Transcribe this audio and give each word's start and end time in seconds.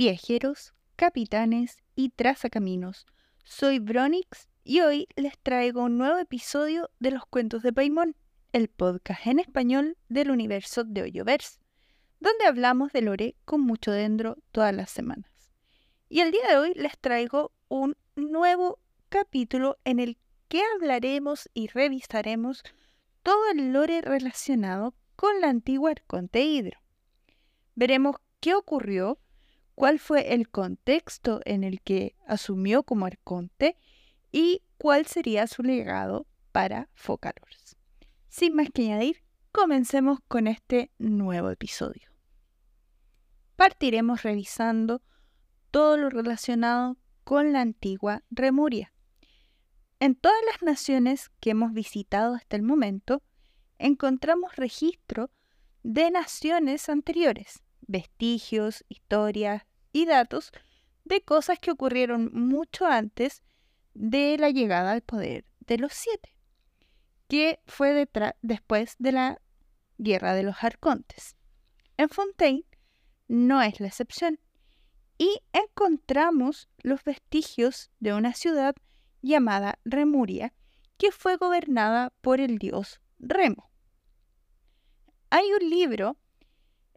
viajeros, 0.00 0.72
capitanes 0.96 1.76
y 1.94 2.08
trazacaminos. 2.08 3.04
Soy 3.44 3.80
Bronix 3.80 4.48
y 4.64 4.80
hoy 4.80 5.06
les 5.14 5.38
traigo 5.38 5.82
un 5.82 5.98
nuevo 5.98 6.16
episodio 6.16 6.88
de 7.00 7.10
los 7.10 7.26
cuentos 7.26 7.62
de 7.62 7.70
Paimon, 7.70 8.16
el 8.54 8.68
podcast 8.68 9.26
en 9.26 9.40
español 9.40 9.98
del 10.08 10.30
universo 10.30 10.84
de 10.84 11.02
Hoyoverse, 11.02 11.58
donde 12.18 12.46
hablamos 12.46 12.92
de 12.92 13.02
lore 13.02 13.36
con 13.44 13.60
mucho 13.60 13.92
dentro 13.92 14.38
todas 14.52 14.74
las 14.74 14.88
semanas. 14.88 15.30
Y 16.08 16.20
el 16.20 16.30
día 16.30 16.48
de 16.48 16.56
hoy 16.56 16.72
les 16.76 16.98
traigo 16.98 17.52
un 17.68 17.94
nuevo 18.16 18.78
capítulo 19.10 19.76
en 19.84 20.00
el 20.00 20.16
que 20.48 20.62
hablaremos 20.76 21.50
y 21.52 21.66
revisaremos 21.66 22.62
todo 23.22 23.50
el 23.52 23.74
lore 23.74 24.00
relacionado 24.00 24.94
con 25.14 25.42
la 25.42 25.50
antigua 25.50 25.90
Arconte 25.90 26.40
Hidro. 26.40 26.80
Veremos 27.74 28.16
qué 28.40 28.54
ocurrió, 28.54 29.18
cuál 29.74 29.98
fue 29.98 30.34
el 30.34 30.48
contexto 30.48 31.40
en 31.44 31.64
el 31.64 31.80
que 31.80 32.14
asumió 32.26 32.82
como 32.82 33.06
arconte 33.06 33.76
y 34.32 34.62
cuál 34.78 35.06
sería 35.06 35.46
su 35.46 35.62
legado 35.62 36.26
para 36.52 36.88
Focalors. 36.94 37.76
Sin 38.28 38.54
más 38.54 38.68
que 38.72 38.82
añadir, 38.82 39.22
comencemos 39.52 40.20
con 40.28 40.46
este 40.46 40.90
nuevo 40.98 41.50
episodio. 41.50 42.10
Partiremos 43.56 44.22
revisando 44.22 45.02
todo 45.70 45.96
lo 45.96 46.10
relacionado 46.10 46.96
con 47.24 47.52
la 47.52 47.60
antigua 47.60 48.22
Remuria. 48.30 48.92
En 49.98 50.14
todas 50.14 50.40
las 50.50 50.62
naciones 50.62 51.30
que 51.40 51.50
hemos 51.50 51.72
visitado 51.72 52.34
hasta 52.34 52.56
el 52.56 52.62
momento, 52.62 53.22
encontramos 53.78 54.56
registro 54.56 55.30
de 55.82 56.10
naciones 56.10 56.88
anteriores, 56.88 57.62
vestigios, 57.90 58.84
historias 58.88 59.64
y 59.92 60.06
datos 60.06 60.52
de 61.04 61.22
cosas 61.22 61.58
que 61.58 61.72
ocurrieron 61.72 62.30
mucho 62.32 62.86
antes 62.86 63.42
de 63.94 64.36
la 64.38 64.50
llegada 64.50 64.92
al 64.92 65.02
poder 65.02 65.44
de 65.60 65.78
los 65.78 65.92
siete, 65.92 66.36
que 67.28 67.60
fue 67.66 68.08
después 68.42 68.94
de 68.98 69.12
la 69.12 69.40
Guerra 69.98 70.34
de 70.34 70.44
los 70.44 70.62
Arcontes. 70.62 71.36
En 71.96 72.08
Fontaine 72.08 72.64
no 73.28 73.60
es 73.60 73.80
la 73.80 73.88
excepción, 73.88 74.38
y 75.18 75.40
encontramos 75.52 76.68
los 76.82 77.04
vestigios 77.04 77.90
de 77.98 78.14
una 78.14 78.32
ciudad 78.32 78.74
llamada 79.20 79.78
Remuria, 79.84 80.54
que 80.96 81.12
fue 81.12 81.36
gobernada 81.36 82.12
por 82.20 82.40
el 82.40 82.58
dios 82.58 83.00
Remo. 83.18 83.70
Hay 85.28 85.52
un 85.52 85.68
libro 85.68 86.16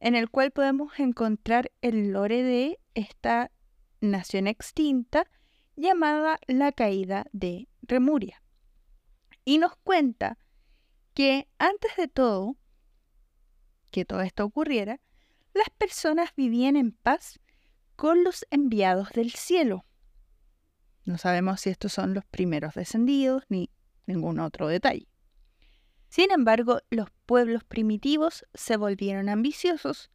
en 0.03 0.15
el 0.15 0.29
cual 0.29 0.51
podemos 0.51 0.99
encontrar 0.99 1.71
el 1.81 2.11
lore 2.11 2.43
de 2.43 2.77
esta 2.93 3.51
nación 4.01 4.47
extinta 4.47 5.31
llamada 5.77 6.39
la 6.45 6.73
caída 6.73 7.25
de 7.31 7.69
Remuria. 7.81 8.43
Y 9.45 9.59
nos 9.59 9.77
cuenta 9.77 10.37
que 11.13 11.47
antes 11.57 11.95
de 11.95 12.09
todo, 12.09 12.57
que 13.91 14.03
todo 14.03 14.19
esto 14.19 14.43
ocurriera, 14.43 14.99
las 15.53 15.69
personas 15.69 16.31
vivían 16.35 16.75
en 16.75 16.91
paz 16.91 17.39
con 17.95 18.25
los 18.25 18.45
enviados 18.51 19.11
del 19.11 19.31
cielo. 19.31 19.85
No 21.05 21.17
sabemos 21.17 21.61
si 21.61 21.69
estos 21.69 21.93
son 21.93 22.13
los 22.13 22.25
primeros 22.25 22.73
descendidos 22.73 23.45
ni 23.47 23.69
ningún 24.05 24.41
otro 24.41 24.67
detalle. 24.67 25.07
Sin 26.13 26.29
embargo, 26.29 26.79
los 26.91 27.09
pueblos 27.25 27.63
primitivos 27.63 28.45
se 28.53 28.77
volvieron 28.77 29.29
ambiciosos 29.29 30.11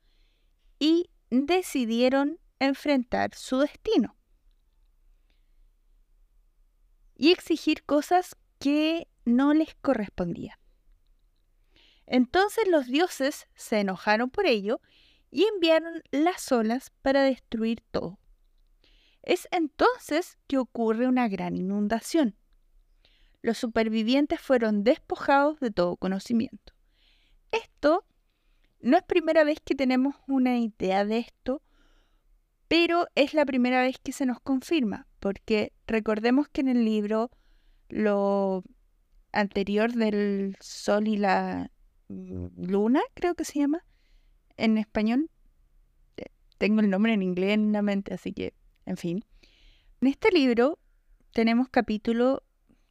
y 0.79 1.11
decidieron 1.29 2.39
enfrentar 2.61 3.35
su 3.35 3.59
destino 3.59 4.17
y 7.17 7.33
exigir 7.33 7.83
cosas 7.83 8.37
que 8.61 9.09
no 9.25 9.55
les 9.55 9.75
correspondían. 9.75 10.57
Entonces 12.07 12.69
los 12.69 12.87
dioses 12.87 13.49
se 13.57 13.81
enojaron 13.81 14.31
por 14.31 14.47
ello 14.47 14.81
y 15.33 15.47
enviaron 15.47 16.05
las 16.13 16.53
olas 16.53 16.93
para 17.03 17.25
destruir 17.25 17.81
todo. 17.91 18.21
Es 19.23 19.49
entonces 19.51 20.39
que 20.47 20.59
ocurre 20.59 21.09
una 21.09 21.27
gran 21.27 21.57
inundación 21.57 22.37
los 23.43 23.59
supervivientes 23.59 24.41
fueron 24.41 24.85
despojados 24.85 25.61
de 25.61 25.71
todo 25.71 25.97
conocimiento. 25.97 26.73
Esto 27.53 28.05
no 28.81 28.97
es 28.97 29.03
primera 29.03 29.45
vez 29.45 29.59
que 29.65 29.75
tenemos 29.75 30.17
una 30.27 30.59
idea 30.59 31.05
de 31.05 31.19
esto, 31.19 31.63
pero 32.69 33.07
es 33.15 33.35
la 33.35 33.47
primera 33.47 33.81
vez 33.83 33.99
que 34.03 34.13
se 34.13 34.27
nos 34.27 34.41
confirma, 34.41 35.07
porque 35.21 35.73
recordemos 35.87 36.49
que 36.49 36.61
en 36.61 36.69
el 36.69 36.85
libro 36.85 37.31
lo 37.89 38.63
anterior 39.33 39.93
del 39.93 40.57
Sol 40.61 41.09
y 41.09 41.17
la 41.17 41.71
Luna, 42.09 43.01
creo 43.15 43.35
que 43.35 43.45
se 43.45 43.59
llama, 43.59 43.85
en 44.57 44.79
español, 44.79 45.31
eh, 46.17 46.27
tengo 46.59 46.81
el 46.81 46.91
nombre 46.91 47.13
en 47.13 47.23
inglés 47.23 47.55
en 47.55 47.73
la 47.73 47.83
mente, 47.83 48.15
así 48.15 48.33
que, 48.33 48.55
en 48.87 48.97
fin. 48.97 49.25
En 50.01 50.09
este 50.09 50.31
libro 50.31 50.79
tenemos 51.33 51.69
capítulo 51.69 52.43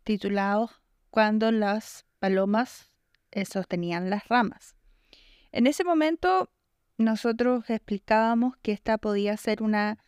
titulados 0.07 0.71
Cuando 1.09 1.51
las 1.51 2.05
palomas 2.19 2.89
eh, 3.31 3.43
sostenían 3.43 4.09
las 4.09 4.25
ramas. 4.29 4.73
En 5.51 5.67
ese 5.67 5.83
momento 5.83 6.49
nosotros 6.97 7.69
explicábamos 7.69 8.55
que 8.61 8.71
esta 8.71 8.97
podía 8.97 9.35
ser 9.35 9.61
una 9.61 9.99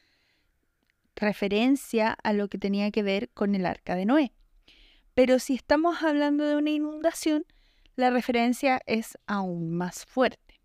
referencia 1.18 2.18
a 2.24 2.32
lo 2.32 2.48
que 2.48 2.58
tenía 2.58 2.92
que 2.92 3.04
ver 3.04 3.30
con 3.32 3.56
el 3.56 3.66
arca 3.66 3.96
de 3.96 4.06
Noé. 4.06 4.32
Pero 5.16 5.38
si 5.38 5.56
estamos 5.56 6.02
hablando 6.02 6.46
de 6.46 6.56
una 6.56 6.70
inundación, 6.70 7.46
la 7.98 8.10
referencia 8.10 8.81
es 8.86 9.18
aún 9.28 9.70
más 9.70 10.06
fuerte. 10.06 10.62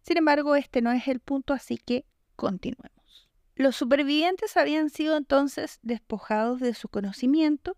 Sin 0.00 0.16
embargo, 0.16 0.56
este 0.56 0.80
no 0.80 0.92
es 0.92 1.08
el 1.08 1.20
punto, 1.20 1.52
así 1.52 1.76
que 1.76 2.06
continuemos. 2.36 3.28
Los 3.54 3.76
supervivientes 3.76 4.56
habían 4.56 4.88
sido 4.88 5.18
entonces 5.18 5.78
despojados 5.82 6.60
de 6.60 6.72
su 6.72 6.88
conocimiento 6.88 7.76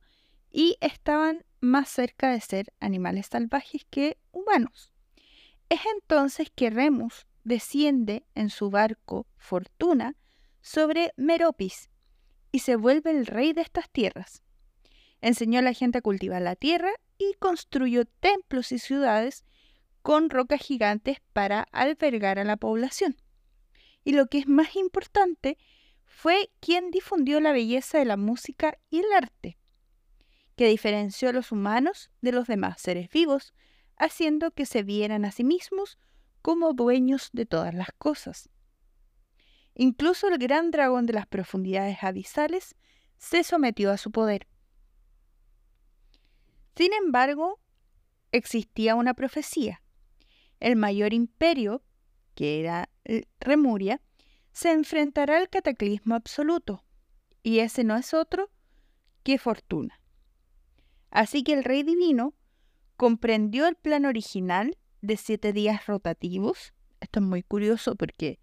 y 0.53 0.77
estaban 0.81 1.45
más 1.61 1.89
cerca 1.89 2.31
de 2.31 2.41
ser 2.41 2.73
animales 2.79 3.29
salvajes 3.31 3.87
que 3.89 4.19
humanos. 4.31 4.93
Es 5.69 5.81
entonces 5.95 6.53
que 6.55 6.71
Remus 6.71 7.27
desciende 7.45 8.27
en 8.35 8.51
su 8.51 8.71
barco 8.71 9.27
Fortuna 9.39 10.15
sobre 10.61 11.13
Meropis 11.17 11.89
y 12.53 12.59
se 12.59 12.77
vuelve 12.77 13.11
el 13.11 13.27
rey 13.27 13.55
de 13.55 13.63
estas 13.63 13.89
tierras. 13.91 14.43
Enseñó 15.23 15.61
a 15.61 15.63
la 15.63 15.73
gente 15.73 15.99
a 15.99 16.03
cultivar 16.03 16.43
la 16.43 16.57
tierra 16.57 16.91
y 17.17 17.35
construyó 17.39 18.05
templos 18.05 18.73
y 18.73 18.79
ciudades 18.79 19.45
con 20.03 20.31
rocas 20.31 20.61
gigantes 20.61 21.19
para 21.33 21.63
albergar 21.73 22.39
a 22.39 22.45
la 22.45 22.57
población. 22.57 23.17
Y 24.05 24.13
lo 24.13 24.27
que 24.27 24.39
es 24.39 24.49
más 24.49 24.77
importante, 24.77 25.57
fue 26.05 26.51
quien 26.61 26.91
difundió 26.91 27.41
la 27.41 27.53
belleza 27.53 27.99
de 27.99 28.05
la 28.05 28.17
música 28.17 28.79
y 28.91 28.99
el 28.99 29.13
arte 29.17 29.59
que 30.57 30.69
diferenció 30.69 31.31
a 31.31 31.33
los 31.33 31.53
humanos 31.53 32.11
de 32.21 32.33
los 32.33 32.47
demás 32.47 32.81
seres 32.81 33.09
vivos, 33.11 33.55
haciendo 33.97 34.51
que 34.51 34.67
se 34.67 34.83
vieran 34.83 35.25
a 35.25 35.33
sí 35.33 35.45
mismos 35.45 35.99
como 36.43 36.73
dueños 36.73 37.31
de 37.33 37.47
todas 37.47 37.75
las 37.75 37.93
cosas. 37.99 38.49
Incluso 39.75 40.29
el 40.29 40.39
gran 40.39 40.71
dragón 40.71 41.07
de 41.07 41.15
las 41.15 41.27
profundidades 41.27 42.03
abisales 42.03 42.75
se 43.17 43.45
sometió 43.45 43.91
a 43.91 43.97
su 43.97 44.11
poder. 44.11 44.49
Sin 46.77 46.93
embargo, 46.93 47.61
existía 48.33 48.95
una 48.95 49.15
profecía. 49.15 49.83
El 50.61 50.77
mayor 50.77 51.13
imperio, 51.13 51.83
que 52.35 52.61
era 52.61 52.89
Remuria, 53.41 54.01
se 54.53 54.73
enfrentará 54.73 55.39
al 55.39 55.49
cataclismo 55.49 56.15
absoluto, 56.15 56.85
y 57.43 57.61
ese 57.61 57.85
no 57.85 57.97
es 57.97 58.15
otro 58.15 58.51
que 59.23 59.39
Fortuna. 59.39 60.02
Así 61.13 61.45
que 61.45 61.53
el 61.53 61.63
rey 61.63 61.83
divino 61.83 62.35
comprendió 62.97 63.69
el 63.69 63.77
plan 63.77 64.07
original 64.07 64.79
de 65.03 65.19
siete 65.19 65.53
días 65.53 65.87
rotativos. 65.87 66.73
Esto 67.01 67.21
es 67.21 67.27
muy 67.27 67.43
curioso 67.43 67.97
porque 67.97 68.41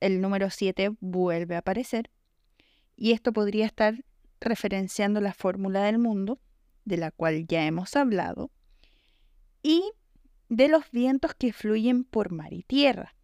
el 0.00 0.22
número 0.22 0.48
siete 0.48 0.96
vuelve 1.00 1.56
a 1.56 1.58
aparecer. 1.58 2.10
Y 2.96 3.12
esto 3.12 3.34
podría 3.34 3.66
estar 3.66 4.02
referenciando 4.40 5.20
la 5.20 5.34
fórmula 5.34 5.82
del 5.82 5.98
mundo, 5.98 6.40
de 6.86 6.96
la 6.96 7.10
cual 7.10 7.46
ya 7.46 7.66
hemos 7.66 7.96
hablado, 7.96 8.50
y 9.62 9.82
de 10.48 10.68
los 10.68 10.90
vientos 10.90 11.34
que 11.34 11.52
fluyen 11.52 12.04
por 12.04 12.32
mar 12.32 12.54
y 12.54 12.62
tierra. 12.62 13.14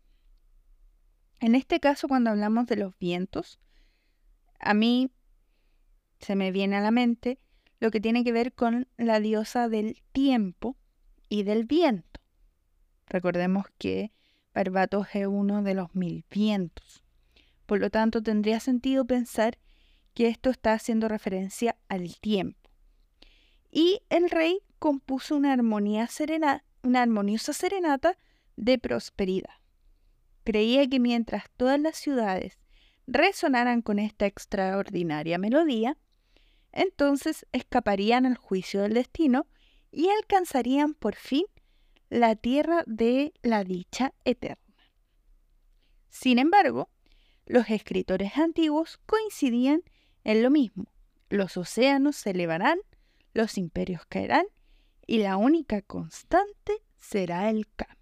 En 1.40 1.54
este 1.54 1.80
caso, 1.80 2.08
cuando 2.08 2.30
hablamos 2.30 2.66
de 2.66 2.76
los 2.76 2.98
vientos, 2.98 3.58
a 4.58 4.74
mí 4.74 5.10
se 6.20 6.36
me 6.36 6.52
viene 6.52 6.76
a 6.76 6.80
la 6.80 6.90
mente 6.90 7.38
lo 7.80 7.90
que 7.90 8.00
tiene 8.00 8.24
que 8.24 8.32
ver 8.32 8.52
con 8.52 8.88
la 8.96 9.20
diosa 9.20 9.68
del 9.68 10.02
tiempo 10.12 10.76
y 11.28 11.42
del 11.42 11.64
viento. 11.64 12.20
Recordemos 13.06 13.66
que 13.78 14.12
Barbatos 14.54 15.08
es 15.14 15.26
uno 15.26 15.62
de 15.62 15.74
los 15.74 15.94
mil 15.94 16.24
vientos. 16.30 17.02
Por 17.66 17.80
lo 17.80 17.90
tanto, 17.90 18.22
tendría 18.22 18.60
sentido 18.60 19.04
pensar 19.04 19.58
que 20.14 20.28
esto 20.28 20.50
está 20.50 20.72
haciendo 20.72 21.08
referencia 21.08 21.76
al 21.88 22.16
tiempo. 22.20 22.70
Y 23.70 24.00
el 24.10 24.30
rey 24.30 24.60
compuso 24.78 25.36
una, 25.36 25.52
armonía 25.52 26.06
serena, 26.06 26.64
una 26.82 27.02
armoniosa 27.02 27.52
serenata 27.52 28.16
de 28.56 28.78
prosperidad. 28.78 29.54
Creía 30.44 30.86
que 30.88 31.00
mientras 31.00 31.50
todas 31.56 31.80
las 31.80 31.96
ciudades 31.96 32.58
resonaran 33.06 33.82
con 33.82 33.98
esta 33.98 34.26
extraordinaria 34.26 35.38
melodía, 35.38 35.98
entonces 36.74 37.46
escaparían 37.52 38.26
al 38.26 38.36
juicio 38.36 38.82
del 38.82 38.94
destino 38.94 39.46
y 39.90 40.08
alcanzarían 40.10 40.94
por 40.94 41.14
fin 41.14 41.46
la 42.10 42.36
tierra 42.36 42.82
de 42.86 43.32
la 43.42 43.64
dicha 43.64 44.12
eterna. 44.24 44.58
Sin 46.08 46.38
embargo, 46.38 46.90
los 47.46 47.70
escritores 47.70 48.36
antiguos 48.36 48.98
coincidían 49.06 49.82
en 50.24 50.42
lo 50.42 50.50
mismo. 50.50 50.86
Los 51.28 51.56
océanos 51.56 52.16
se 52.16 52.30
elevarán, 52.30 52.78
los 53.32 53.56
imperios 53.58 54.04
caerán 54.06 54.46
y 55.06 55.18
la 55.18 55.36
única 55.36 55.82
constante 55.82 56.82
será 56.98 57.50
el 57.50 57.66
cambio. 57.74 57.94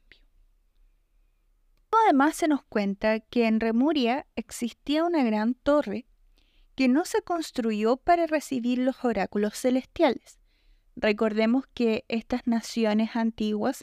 Además 2.05 2.37
se 2.37 2.49
nos 2.49 2.65
cuenta 2.65 3.21
que 3.21 3.47
en 3.47 3.61
Remuria 3.61 4.27
existía 4.35 5.05
una 5.05 5.23
gran 5.23 5.55
torre 5.55 6.07
que 6.75 6.89
no 6.89 7.05
se 7.05 7.23
construyó 7.23 7.97
para 7.97 8.27
recibir 8.27 8.79
los 8.79 9.05
oráculos 9.05 9.59
celestiales. 9.59 10.39
Recordemos 10.97 11.65
que 11.75 12.05
estas 12.09 12.47
naciones 12.47 13.17
antiguas 13.17 13.83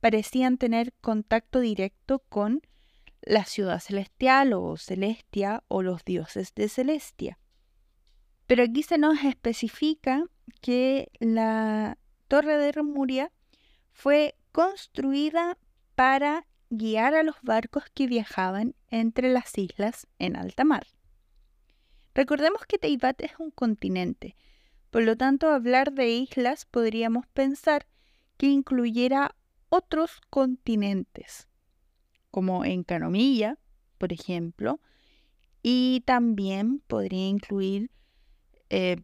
parecían 0.00 0.58
tener 0.58 0.92
contacto 1.00 1.60
directo 1.60 2.20
con 2.28 2.62
la 3.22 3.44
ciudad 3.44 3.80
celestial 3.80 4.52
o 4.52 4.76
celestia 4.76 5.64
o 5.68 5.82
los 5.82 6.04
dioses 6.04 6.54
de 6.54 6.68
Celestia. 6.68 7.38
Pero 8.46 8.62
aquí 8.62 8.82
se 8.82 8.98
nos 8.98 9.22
especifica 9.24 10.24
que 10.60 11.10
la 11.20 11.98
torre 12.28 12.56
de 12.56 12.72
Remuria 12.72 13.32
fue 13.92 14.36
construida 14.52 15.58
para 15.94 16.46
guiar 16.70 17.14
a 17.14 17.22
los 17.22 17.36
barcos 17.42 17.84
que 17.92 18.06
viajaban 18.06 18.74
entre 18.88 19.30
las 19.30 19.56
islas 19.58 20.06
en 20.18 20.36
alta 20.36 20.64
mar. 20.64 20.86
Recordemos 22.18 22.66
que 22.66 22.78
Teibat 22.78 23.22
es 23.22 23.30
un 23.38 23.52
continente, 23.52 24.34
por 24.90 25.04
lo 25.04 25.16
tanto 25.16 25.50
hablar 25.50 25.92
de 25.92 26.08
islas 26.08 26.64
podríamos 26.64 27.28
pensar 27.28 27.86
que 28.36 28.46
incluyera 28.46 29.36
otros 29.68 30.20
continentes, 30.28 31.46
como 32.32 32.64
en 32.64 32.82
Canomilla, 32.82 33.56
por 33.98 34.12
ejemplo, 34.12 34.80
y 35.62 36.02
también 36.06 36.80
podría 36.88 37.28
incluir 37.28 37.92
eh, 38.68 38.96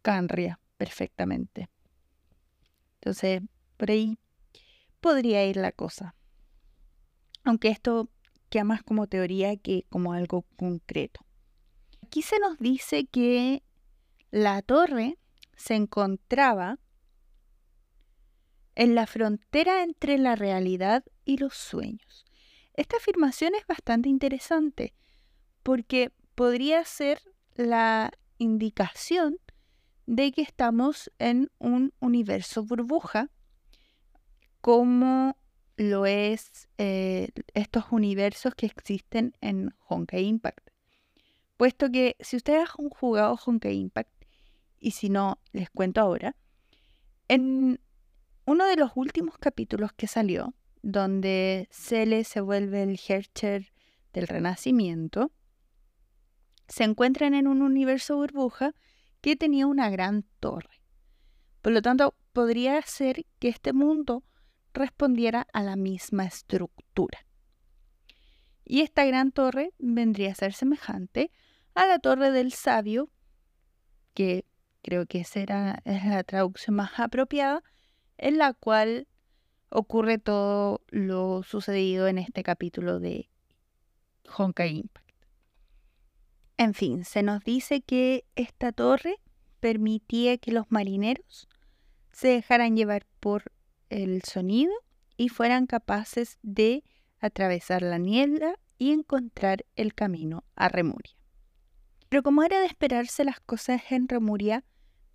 Canria 0.00 0.60
perfectamente. 0.76 1.68
Entonces, 3.00 3.42
por 3.76 3.90
ahí 3.90 4.20
podría 5.00 5.44
ir 5.44 5.56
la 5.56 5.72
cosa. 5.72 6.14
Aunque 7.42 7.70
esto 7.70 8.08
queda 8.50 8.62
más 8.62 8.84
como 8.84 9.08
teoría 9.08 9.56
que 9.56 9.84
como 9.90 10.12
algo 10.12 10.42
concreto. 10.56 11.24
Aquí 12.14 12.22
se 12.22 12.38
nos 12.38 12.56
dice 12.58 13.06
que 13.06 13.64
la 14.30 14.62
torre 14.62 15.18
se 15.56 15.74
encontraba 15.74 16.78
en 18.76 18.94
la 18.94 19.08
frontera 19.08 19.82
entre 19.82 20.16
la 20.18 20.36
realidad 20.36 21.02
y 21.24 21.38
los 21.38 21.54
sueños. 21.54 22.24
Esta 22.74 22.98
afirmación 22.98 23.56
es 23.56 23.66
bastante 23.66 24.10
interesante 24.10 24.94
porque 25.64 26.12
podría 26.36 26.84
ser 26.84 27.20
la 27.56 28.12
indicación 28.38 29.38
de 30.06 30.30
que 30.30 30.42
estamos 30.42 31.10
en 31.18 31.50
un 31.58 31.94
universo 31.98 32.62
burbuja 32.62 33.28
como 34.60 35.36
lo 35.76 36.06
es 36.06 36.68
eh, 36.78 37.30
estos 37.54 37.86
universos 37.90 38.54
que 38.54 38.66
existen 38.66 39.36
en 39.40 39.74
Honkai 39.88 40.26
Impact. 40.26 40.73
Puesto 41.56 41.90
que 41.90 42.16
si 42.20 42.36
ustedes 42.36 42.68
han 42.78 42.88
jugado 42.88 43.38
Honkai 43.44 43.76
Impact, 43.76 44.10
y 44.78 44.90
si 44.90 45.08
no, 45.08 45.38
les 45.52 45.70
cuento 45.70 46.00
ahora, 46.00 46.36
en 47.28 47.80
uno 48.44 48.66
de 48.66 48.76
los 48.76 48.92
últimos 48.94 49.38
capítulos 49.38 49.92
que 49.92 50.06
salió, 50.06 50.54
donde 50.82 51.68
Cele 51.70 52.24
se 52.24 52.40
vuelve 52.40 52.82
el 52.82 53.00
Hercher 53.08 53.72
del 54.12 54.28
Renacimiento, 54.28 55.32
se 56.68 56.84
encuentran 56.84 57.34
en 57.34 57.46
un 57.46 57.62
universo 57.62 58.16
burbuja 58.16 58.74
que 59.20 59.36
tenía 59.36 59.66
una 59.66 59.88
gran 59.90 60.24
torre. 60.40 60.82
Por 61.62 61.72
lo 61.72 61.80
tanto, 61.80 62.14
podría 62.32 62.82
ser 62.82 63.24
que 63.38 63.48
este 63.48 63.72
mundo 63.72 64.24
respondiera 64.74 65.46
a 65.52 65.62
la 65.62 65.76
misma 65.76 66.26
estructura. 66.26 67.26
Y 68.64 68.80
esta 68.80 69.04
gran 69.04 69.32
torre 69.32 69.72
vendría 69.78 70.32
a 70.32 70.34
ser 70.34 70.52
semejante 70.52 71.30
a 71.74 71.86
la 71.86 71.98
torre 71.98 72.30
del 72.30 72.52
sabio, 72.52 73.10
que 74.14 74.44
creo 74.82 75.06
que 75.06 75.24
será 75.24 75.80
es 75.84 76.04
la 76.04 76.22
traducción 76.24 76.76
más 76.76 76.98
apropiada, 76.98 77.62
en 78.16 78.38
la 78.38 78.54
cual 78.54 79.08
ocurre 79.68 80.18
todo 80.18 80.82
lo 80.88 81.42
sucedido 81.42 82.06
en 82.06 82.18
este 82.18 82.42
capítulo 82.42 83.00
de 83.00 83.28
Honkai 84.36 84.78
Impact. 84.78 85.04
En 86.56 86.74
fin, 86.74 87.04
se 87.04 87.22
nos 87.22 87.42
dice 87.42 87.80
que 87.80 88.24
esta 88.36 88.70
torre 88.70 89.16
permitía 89.58 90.38
que 90.38 90.52
los 90.52 90.70
marineros 90.70 91.48
se 92.12 92.28
dejaran 92.28 92.76
llevar 92.76 93.06
por 93.18 93.50
el 93.90 94.22
sonido 94.22 94.72
y 95.16 95.28
fueran 95.28 95.66
capaces 95.66 96.38
de 96.42 96.84
atravesar 97.24 97.82
la 97.82 97.98
niebla 97.98 98.58
y 98.78 98.92
encontrar 98.92 99.64
el 99.76 99.94
camino 99.94 100.44
a 100.56 100.68
Remuria. 100.68 101.16
Pero 102.08 102.22
como 102.22 102.42
era 102.42 102.60
de 102.60 102.66
esperarse, 102.66 103.24
las 103.24 103.40
cosas 103.40 103.82
en 103.90 104.08
Remuria 104.08 104.64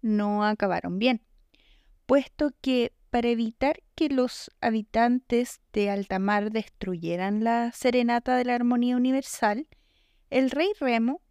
no 0.01 0.43
acabaron 0.43 0.99
bien, 0.99 1.21
puesto 2.05 2.51
que 2.61 2.93
para 3.09 3.29
evitar 3.29 3.81
que 3.95 4.09
los 4.09 4.51
habitantes 4.61 5.61
de 5.73 5.89
altamar 5.89 6.51
destruyeran 6.51 7.43
la 7.43 7.71
serenata 7.71 8.37
de 8.37 8.45
la 8.45 8.55
armonía 8.55 8.95
universal, 8.95 9.67
el 10.29 10.51
rey 10.51 10.69
Remo 10.79 11.21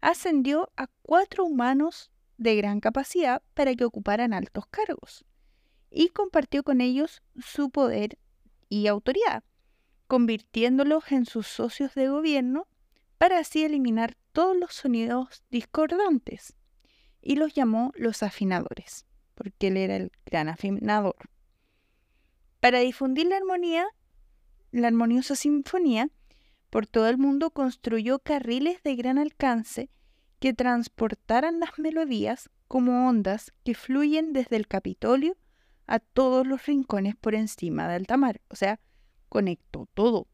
ascendió 0.00 0.70
a 0.76 0.88
cuatro 1.02 1.44
humanos 1.44 2.10
de 2.36 2.56
gran 2.56 2.80
capacidad 2.80 3.42
para 3.54 3.74
que 3.74 3.84
ocuparan 3.84 4.34
altos 4.34 4.66
cargos 4.66 5.24
y 5.90 6.08
compartió 6.08 6.62
con 6.62 6.80
ellos 6.80 7.22
su 7.38 7.70
poder 7.70 8.18
y 8.68 8.86
autoridad, 8.86 9.42
convirtiéndolos 10.06 11.10
en 11.12 11.26
sus 11.26 11.46
socios 11.46 11.94
de 11.94 12.08
gobierno 12.08 12.66
para 13.18 13.38
así 13.38 13.64
eliminar 13.64 14.16
todos 14.32 14.56
los 14.56 14.74
sonidos 14.74 15.42
discordantes 15.50 16.54
y 17.22 17.36
los 17.36 17.54
llamó 17.54 17.92
los 17.96 18.22
afinadores, 18.22 19.06
porque 19.34 19.68
él 19.68 19.76
era 19.76 19.96
el 19.96 20.12
gran 20.26 20.48
afinador. 20.48 21.16
Para 22.60 22.80
difundir 22.80 23.26
la 23.26 23.36
armonía, 23.36 23.86
la 24.70 24.88
armoniosa 24.88 25.36
sinfonía, 25.36 26.10
por 26.70 26.86
todo 26.86 27.08
el 27.08 27.18
mundo 27.18 27.50
construyó 27.50 28.18
carriles 28.18 28.82
de 28.82 28.96
gran 28.96 29.18
alcance 29.18 29.88
que 30.38 30.52
transportaran 30.52 31.60
las 31.60 31.78
melodías 31.78 32.50
como 32.68 33.08
ondas 33.08 33.52
que 33.64 33.74
fluyen 33.74 34.32
desde 34.32 34.56
el 34.56 34.68
Capitolio 34.68 35.36
a 35.86 35.98
todos 36.00 36.46
los 36.46 36.66
rincones 36.66 37.16
por 37.16 37.34
encima 37.34 37.88
de 37.88 37.94
alta 37.94 38.16
mar. 38.16 38.40
O 38.48 38.56
sea, 38.56 38.80
conectó 39.28 39.88
todo. 39.94 40.28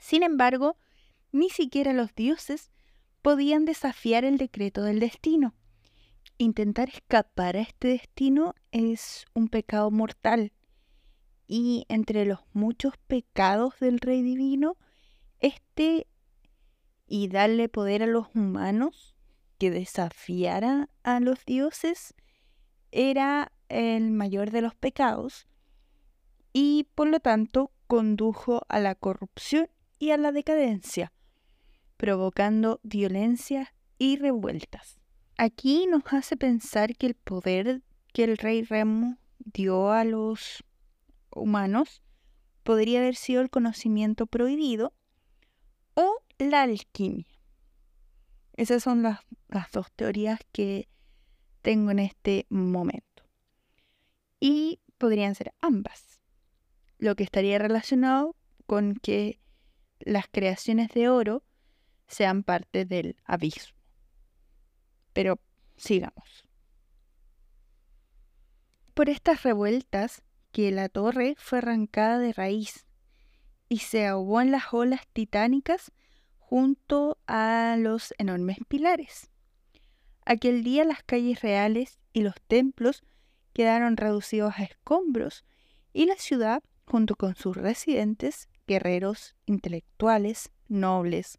Sin 0.00 0.22
embargo, 0.22 0.76
ni 1.32 1.50
siquiera 1.50 1.92
los 1.92 2.14
dioses 2.14 2.70
podían 3.22 3.64
desafiar 3.64 4.24
el 4.24 4.38
decreto 4.38 4.82
del 4.82 5.00
destino. 5.00 5.54
Intentar 6.38 6.88
escapar 6.88 7.56
a 7.56 7.60
este 7.60 7.88
destino 7.88 8.54
es 8.70 9.26
un 9.34 9.48
pecado 9.48 9.90
mortal. 9.90 10.52
Y 11.46 11.84
entre 11.88 12.24
los 12.26 12.40
muchos 12.52 12.94
pecados 13.06 13.74
del 13.80 14.00
Rey 14.00 14.22
Divino, 14.22 14.76
este 15.40 16.06
y 17.06 17.28
darle 17.28 17.68
poder 17.68 18.02
a 18.02 18.06
los 18.06 18.26
humanos 18.34 19.16
que 19.58 19.70
desafiara 19.70 20.90
a 21.02 21.20
los 21.20 21.44
dioses 21.44 22.14
era 22.92 23.50
el 23.68 24.10
mayor 24.10 24.50
de 24.50 24.62
los 24.62 24.74
pecados 24.74 25.48
y 26.52 26.86
por 26.94 27.08
lo 27.08 27.20
tanto 27.20 27.72
condujo 27.88 28.62
a 28.68 28.78
la 28.78 28.94
corrupción 28.94 29.68
y 29.98 30.10
a 30.10 30.16
la 30.16 30.30
decadencia, 30.30 31.12
provocando 31.96 32.78
violencia 32.84 33.74
y 33.98 34.16
revueltas. 34.16 35.00
Aquí 35.36 35.86
nos 35.88 36.02
hace 36.12 36.36
pensar 36.36 36.94
que 36.96 37.06
el 37.06 37.14
poder 37.14 37.82
que 38.12 38.24
el 38.24 38.36
rey 38.38 38.62
Remo 38.62 39.18
dio 39.38 39.90
a 39.90 40.04
los 40.04 40.64
humanos 41.30 42.02
podría 42.62 43.00
haber 43.00 43.16
sido 43.16 43.42
el 43.42 43.50
conocimiento 43.50 44.26
prohibido 44.26 44.92
o 45.94 46.16
la 46.38 46.62
alquimia. 46.62 47.26
Esas 48.54 48.82
son 48.82 49.02
las, 49.02 49.20
las 49.48 49.70
dos 49.70 49.92
teorías 49.92 50.40
que 50.52 50.88
tengo 51.62 51.90
en 51.90 52.00
este 52.00 52.46
momento. 52.48 53.24
Y 54.40 54.80
podrían 54.98 55.34
ser 55.34 55.54
ambas, 55.60 56.07
lo 56.98 57.16
que 57.16 57.24
estaría 57.24 57.58
relacionado 57.58 58.36
con 58.66 58.94
que 58.94 59.40
las 60.00 60.26
creaciones 60.30 60.90
de 60.90 61.08
oro 61.08 61.42
sean 62.06 62.42
parte 62.42 62.84
del 62.84 63.16
abismo. 63.24 63.76
Pero 65.12 65.38
sigamos. 65.76 66.44
Por 68.94 69.08
estas 69.08 69.42
revueltas 69.42 70.22
que 70.52 70.70
la 70.70 70.88
torre 70.88 71.34
fue 71.38 71.58
arrancada 71.58 72.18
de 72.18 72.32
raíz 72.32 72.86
y 73.68 73.78
se 73.78 74.06
ahogó 74.06 74.40
en 74.40 74.50
las 74.50 74.72
olas 74.72 75.06
titánicas 75.12 75.92
junto 76.38 77.18
a 77.26 77.76
los 77.78 78.14
enormes 78.18 78.58
pilares. 78.66 79.30
Aquel 80.24 80.64
día 80.64 80.84
las 80.84 81.02
calles 81.02 81.42
reales 81.42 81.98
y 82.12 82.22
los 82.22 82.34
templos 82.48 83.02
quedaron 83.52 83.96
reducidos 83.96 84.54
a 84.56 84.64
escombros 84.64 85.44
y 85.92 86.06
la 86.06 86.16
ciudad, 86.16 86.62
junto 86.88 87.16
con 87.16 87.34
sus 87.34 87.56
residentes, 87.56 88.48
guerreros, 88.66 89.36
intelectuales, 89.46 90.50
nobles 90.68 91.38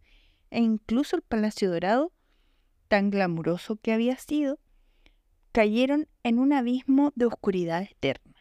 e 0.52 0.60
incluso 0.60 1.16
el 1.16 1.22
Palacio 1.22 1.72
Dorado, 1.72 2.12
tan 2.88 3.10
glamuroso 3.10 3.76
que 3.76 3.94
había 3.94 4.18
sido, 4.18 4.60
cayeron 5.52 6.08
en 6.24 6.40
un 6.40 6.54
abismo 6.54 7.12
de 7.16 7.26
oscuridad 7.26 7.84
eterna. 7.84 8.36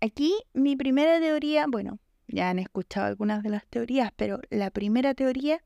Aquí 0.00 0.34
mi 0.52 0.76
primera 0.76 1.20
teoría, 1.20 1.66
bueno, 1.68 1.98
ya 2.26 2.50
han 2.50 2.58
escuchado 2.58 3.06
algunas 3.06 3.42
de 3.42 3.50
las 3.50 3.66
teorías, 3.66 4.10
pero 4.16 4.40
la 4.50 4.70
primera 4.70 5.14
teoría 5.14 5.62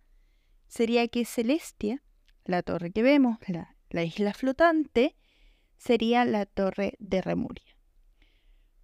sería 0.67 1.09
que 1.09 1.25
Celestia, 1.25 2.03
la 2.45 2.63
torre 2.63 2.91
que 2.91 3.03
vemos, 3.03 3.39
la, 3.47 3.77
la 3.91 4.05
isla 4.05 4.35
flotante, 4.35 5.15
sería 5.79 6.25
la 6.25 6.47
torre 6.47 6.95
de 6.99 7.23
Remuria. 7.23 7.77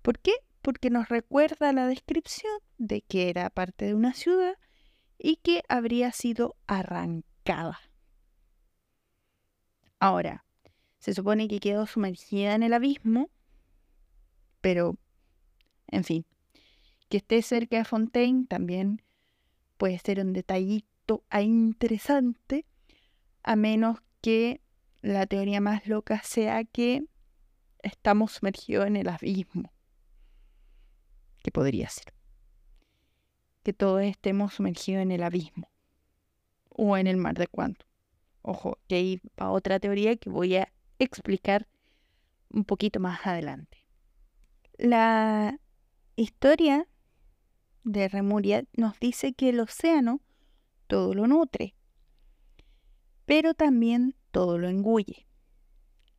¿Por 0.02 0.19
qué? 0.19 0.33
Porque 0.62 0.90
nos 0.90 1.09
recuerda 1.09 1.73
la 1.73 1.87
descripción 1.87 2.52
de 2.78 3.02
que 3.02 3.28
era 3.28 3.50
parte 3.50 3.85
de 3.85 3.95
una 3.95 4.14
ciudad 4.14 4.54
y 5.19 5.37
que 5.37 5.62
habría 5.69 6.12
sido 6.12 6.57
arrancada. 6.66 7.81
Ahora, 9.99 10.45
se 10.99 11.14
supone 11.14 11.49
que 11.49 11.61
quedó 11.61 11.87
sumergida 11.87 12.54
en 12.54 12.62
el 12.62 12.73
abismo, 12.73 13.31
pero, 14.61 14.97
en 15.88 16.04
fin, 16.04 16.25
que 17.09 17.19
esté 17.19 17.42
cerca 17.42 17.78
de 17.78 17.85
Fontaine 17.85 18.47
también 18.47 19.02
puede 19.76 19.99
ser 19.99 20.21
un 20.21 20.33
detallito 20.33 21.25
interesante, 21.40 22.64
a 23.42 23.57
menos 23.57 23.99
que 24.21 24.61
la 25.00 25.26
teoría 25.26 25.61
más 25.61 25.87
loca 25.87 26.23
sea 26.23 26.64
que 26.64 27.04
estamos 27.83 28.33
sumergidos 28.33 28.87
en 28.87 28.97
el 28.97 29.09
abismo. 29.09 29.73
Que 31.42 31.50
podría 31.50 31.88
ser. 31.88 32.12
Que 33.62 33.72
todos 33.72 34.02
estemos 34.02 34.54
sumergidos 34.54 35.02
en 35.02 35.11
el 35.11 35.22
abismo. 35.22 35.70
O 36.68 36.96
en 36.96 37.06
el 37.06 37.16
mar 37.16 37.37
de 37.37 37.46
cuanto. 37.46 37.87
Ojo, 38.42 38.78
que 38.88 38.96
hay 38.96 39.20
otra 39.38 39.78
teoría 39.78 40.16
que 40.16 40.30
voy 40.30 40.56
a 40.56 40.72
explicar 40.99 41.68
un 42.50 42.64
poquito 42.64 43.00
más 43.00 43.26
adelante. 43.26 43.78
La 44.78 45.58
historia 46.16 46.88
de 47.84 48.08
Remuria 48.08 48.64
nos 48.75 48.99
dice 48.99 49.32
que 49.32 49.50
el 49.50 49.61
océano 49.61 50.20
todo 50.87 51.14
lo 51.14 51.26
nutre, 51.26 51.75
pero 53.25 53.54
también 53.54 54.14
todo 54.30 54.58
lo 54.58 54.68
engulle. 54.68 55.26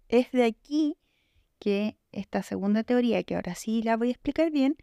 Es 0.07 0.31
de 0.31 0.45
aquí 0.45 0.97
que 1.59 1.97
esta 2.11 2.43
segunda 2.43 2.83
teoría, 2.83 3.23
que 3.23 3.35
ahora 3.35 3.55
sí 3.55 3.83
la 3.83 3.97
voy 3.97 4.09
a 4.09 4.11
explicar 4.11 4.51
bien, 4.51 4.75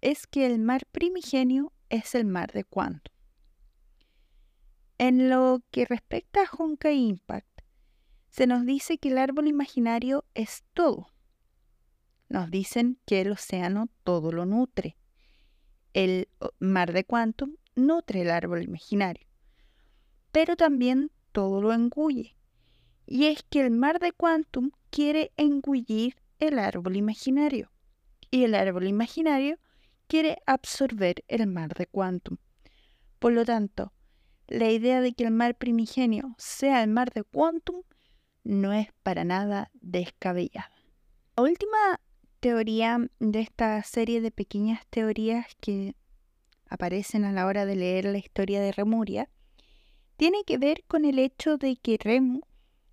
es 0.00 0.26
que 0.26 0.46
el 0.46 0.58
mar 0.58 0.86
primigenio 0.86 1.72
es 1.88 2.14
el 2.14 2.24
mar 2.24 2.52
de 2.52 2.64
Quantum. 2.64 3.12
En 4.98 5.28
lo 5.30 5.62
que 5.70 5.86
respecta 5.86 6.42
a 6.42 6.50
Honkai 6.56 6.96
Impact, 6.96 7.62
se 8.28 8.46
nos 8.46 8.64
dice 8.64 8.98
que 8.98 9.08
el 9.08 9.18
árbol 9.18 9.48
imaginario 9.48 10.24
es 10.34 10.62
todo. 10.74 11.08
Nos 12.28 12.50
dicen 12.50 12.98
que 13.06 13.22
el 13.22 13.32
océano 13.32 13.88
todo 14.04 14.30
lo 14.30 14.46
nutre. 14.46 14.96
El 15.94 16.28
mar 16.58 16.92
de 16.92 17.04
Quantum 17.04 17.56
nutre 17.74 18.22
el 18.22 18.30
árbol 18.30 18.62
imaginario, 18.62 19.26
pero 20.30 20.56
también 20.56 21.10
todo 21.32 21.60
lo 21.60 21.72
engulle 21.72 22.36
y 23.10 23.26
es 23.26 23.42
que 23.42 23.60
el 23.60 23.72
mar 23.72 23.98
de 23.98 24.12
Quantum 24.12 24.70
quiere 24.90 25.32
engullir 25.36 26.14
el 26.38 26.60
árbol 26.60 26.94
imaginario 26.94 27.72
y 28.30 28.44
el 28.44 28.54
árbol 28.54 28.86
imaginario 28.86 29.58
quiere 30.10 30.42
absorber 30.44 31.24
el 31.28 31.46
mar 31.46 31.72
de 31.74 31.86
Quantum. 31.86 32.38
Por 33.20 33.32
lo 33.32 33.44
tanto, 33.44 33.92
la 34.48 34.68
idea 34.68 35.00
de 35.00 35.12
que 35.12 35.22
el 35.22 35.30
mar 35.30 35.56
primigenio 35.56 36.34
sea 36.36 36.82
el 36.82 36.90
mar 36.90 37.12
de 37.12 37.22
Quantum 37.22 37.84
no 38.42 38.72
es 38.72 38.88
para 39.04 39.22
nada 39.22 39.70
descabellada. 39.74 40.72
La 41.36 41.44
última 41.44 42.00
teoría 42.40 42.98
de 43.20 43.40
esta 43.40 43.80
serie 43.84 44.20
de 44.20 44.32
pequeñas 44.32 44.84
teorías 44.90 45.46
que 45.60 45.94
aparecen 46.68 47.24
a 47.24 47.30
la 47.30 47.46
hora 47.46 47.64
de 47.64 47.76
leer 47.76 48.06
la 48.06 48.18
historia 48.18 48.60
de 48.60 48.72
Remuria 48.72 49.30
tiene 50.16 50.42
que 50.44 50.58
ver 50.58 50.82
con 50.88 51.04
el 51.04 51.20
hecho 51.20 51.56
de 51.56 51.76
que 51.76 51.98
Remu 51.98 52.40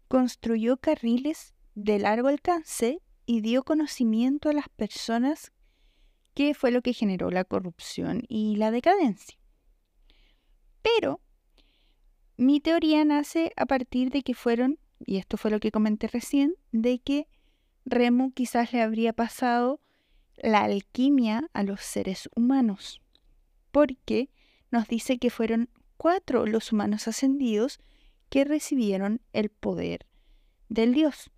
construyó 0.08 0.78
carriles 0.78 1.56
de 1.74 1.98
largo 1.98 2.28
alcance 2.28 3.02
y 3.26 3.42
dio 3.42 3.64
conocimiento 3.64 4.50
a 4.50 4.54
las 4.54 4.70
personas 4.70 5.52
que 6.38 6.54
fue 6.54 6.70
lo 6.70 6.84
que 6.84 6.94
generó 6.94 7.32
la 7.32 7.46
corrupción 7.46 8.22
y 8.28 8.58
la 8.58 8.70
decadencia. 8.70 9.40
Pero 10.84 11.20
mi 12.36 12.60
teoría 12.60 13.04
nace 13.06 13.54
a 13.56 13.66
partir 13.66 14.12
de 14.12 14.22
que 14.22 14.36
fueron, 14.36 14.78
y 15.04 15.18
esto 15.18 15.38
fue 15.38 15.50
lo 15.50 15.60
que 15.60 15.72
comenté 15.72 16.06
recién, 16.06 16.54
de 16.72 17.00
que 17.00 17.28
Remo 17.86 18.34
quizás 18.36 18.72
le 18.72 18.84
habría 18.84 19.14
pasado 19.14 19.82
la 20.36 20.66
alquimia 20.66 21.50
a 21.54 21.64
los 21.64 21.82
seres 21.82 22.30
humanos, 22.36 23.02
porque 23.72 24.30
nos 24.70 24.88
dice 24.88 25.18
que 25.18 25.32
fueron 25.32 25.72
cuatro 25.98 26.46
los 26.46 26.72
humanos 26.72 27.08
ascendidos 27.08 27.80
que 28.30 28.46
recibieron 28.46 29.22
el 29.34 29.50
poder 29.50 30.06
del 30.70 30.94
Dios. 30.94 31.32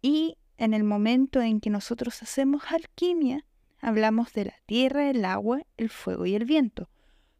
Y 0.00 0.38
en 0.56 0.72
el 0.72 0.84
momento 0.84 1.42
en 1.42 1.60
que 1.60 1.68
nosotros 1.68 2.22
hacemos 2.22 2.62
alquimia, 2.70 3.45
hablamos 3.80 4.32
de 4.32 4.46
la 4.46 4.54
tierra, 4.66 5.10
el 5.10 5.24
agua, 5.24 5.62
el 5.76 5.90
fuego 5.90 6.26
y 6.26 6.34
el 6.34 6.44
viento. 6.44 6.88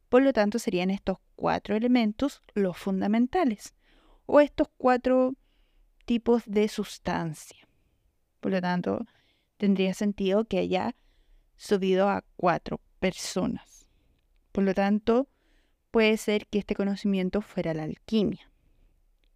Por 0.09 0.23
lo 0.23 0.33
tanto, 0.33 0.59
serían 0.59 0.91
estos 0.91 1.19
cuatro 1.35 1.77
elementos 1.77 2.43
los 2.55 2.77
fundamentales, 2.77 3.75
o 4.27 4.41
estos 4.41 4.69
cuatro 4.77 5.35
tipos 6.05 6.43
de 6.47 6.69
sustancia. 6.69 7.69
Por 8.41 8.53
lo 8.53 8.61
tanto, 8.61 9.07
tendría 9.57 9.95
sentido 9.95 10.45
que 10.45 10.59
haya 10.59 10.95
subido 11.57 12.09
a 12.09 12.25
cuatro 12.37 12.81
personas. 13.01 13.87
Por 14.53 14.65
lo 14.65 14.75
tanto, 14.75 15.29
puede 15.91 16.17
ser 16.17 16.47
que 16.47 16.59
este 16.59 16.75
conocimiento 16.75 17.41
fuera 17.41 17.75
la 17.75 17.85
alquimia. 17.85 18.51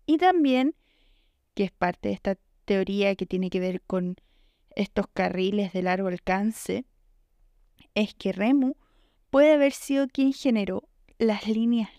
Y 0.07 0.19
también, 0.19 0.75
que 1.55 1.65
es 1.65 1.73
parte 1.73 2.09
de 2.09 2.15
esta 2.15 2.37
teoría 2.65 3.15
que 3.17 3.27
tiene 3.27 3.51
que 3.51 3.61
ver 3.61 3.83
con 3.83 4.17
estos 4.77 5.07
carriles 5.13 5.73
de 5.73 5.83
largo 5.83 6.09
alcance, 6.09 6.85
es 7.95 8.15
que 8.15 8.33
Remu 8.33 8.75
puede 9.31 9.53
haber 9.53 9.73
sido 9.73 10.09
quien 10.09 10.33
generó 10.33 10.89
las 11.19 11.47
líneas 11.47 11.91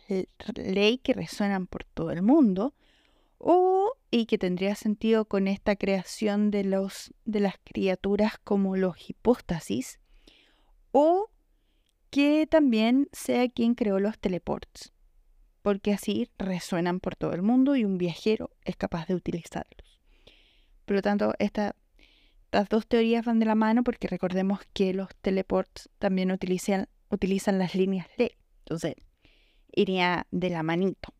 ley 0.55 0.97
que 0.97 1.13
resuenan 1.13 1.67
por 1.67 1.83
todo 1.83 2.11
el 2.11 2.21
mundo, 2.21 2.73
o 3.37 3.93
y 4.09 4.25
que 4.25 4.37
tendría 4.37 4.75
sentido 4.75 5.25
con 5.25 5.47
esta 5.47 5.75
creación 5.75 6.51
de 6.51 6.63
los 6.63 7.13
de 7.25 7.39
las 7.39 7.55
criaturas 7.63 8.33
como 8.43 8.75
los 8.75 9.09
hipóstasis, 9.09 9.99
o 10.91 11.29
que 12.09 12.47
también 12.47 13.09
sea 13.13 13.47
quien 13.49 13.73
creó 13.75 13.99
los 13.99 14.19
teleports 14.19 14.91
porque 15.61 15.93
así 15.93 16.29
resuenan 16.37 16.99
por 16.99 17.15
todo 17.15 17.33
el 17.33 17.41
mundo 17.41 17.75
y 17.75 17.85
un 17.85 17.97
viajero 17.97 18.51
es 18.63 18.75
capaz 18.75 19.07
de 19.07 19.15
utilizarlos. 19.15 20.01
Por 20.85 20.95
lo 20.95 21.01
tanto, 21.01 21.33
estas 22.51 22.67
dos 22.67 22.85
teorías 22.85 23.23
van 23.23 23.39
de 23.39 23.45
la 23.45 23.55
mano 23.55 23.81
porque 23.81 24.09
recordemos 24.09 24.59
que 24.73 24.93
los 24.93 25.07
teleports 25.21 25.89
también 25.99 26.33
utilizan, 26.33 26.89
utilizan 27.09 27.57
las 27.57 27.75
líneas 27.75 28.07
L. 28.17 28.37
Entonces, 28.65 28.95
iría 29.71 30.27
de 30.31 30.49
la 30.49 30.61
manito. 30.61 31.13